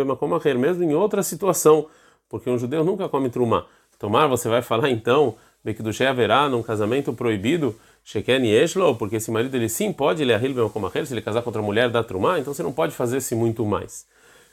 mesmo 0.57 0.83
em 0.83 0.93
outra 0.93 1.21
situação, 1.23 1.87
porque 2.29 2.49
um 2.49 2.57
judeu 2.57 2.83
nunca 2.83 3.07
come 3.09 3.29
trumá. 3.29 3.65
Tomar, 3.99 4.27
você 4.27 4.49
vai 4.49 4.63
falar 4.63 4.89
então, 4.89 5.35
do 5.83 5.91
haverá 6.03 6.49
num 6.49 6.63
casamento 6.63 7.13
proibido, 7.13 7.75
Sheken 8.03 8.47
Yeshlo, 8.47 8.95
porque 8.95 9.17
esse 9.17 9.29
marido 9.29 9.55
ele 9.55 9.69
sim 9.69 9.93
pode 9.93 10.23
ele 10.23 10.33
arrilbe 10.33 10.59
se 11.05 11.13
ele 11.13 11.21
casar 11.21 11.43
com 11.43 11.49
outra 11.49 11.61
mulher 11.61 11.89
da 11.89 12.03
trumá, 12.03 12.39
então 12.39 12.53
você 12.53 12.63
não 12.63 12.73
pode 12.73 12.95
fazer 12.95 13.17
esse 13.17 13.35
muito 13.35 13.63
mais. 13.63 14.07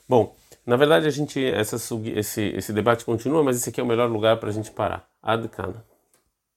Bom, 0.07 0.35
na 0.67 0.77
verdade 0.77 1.07
a 1.07 1.11
gente 1.11 1.43
essa 1.43 1.77
esse 2.15 2.43
esse 2.43 2.73
debate 2.73 3.05
continua, 3.05 3.43
mas 3.43 3.57
esse 3.57 3.71
aqui 3.71 3.81
é 3.81 3.83
o 3.83 3.87
melhor 3.87 4.11
lugar 4.11 4.37
para 4.39 4.51
a 4.51 4.53
gente 4.53 4.71
parar. 4.71 5.09
Adkana. 5.23 5.83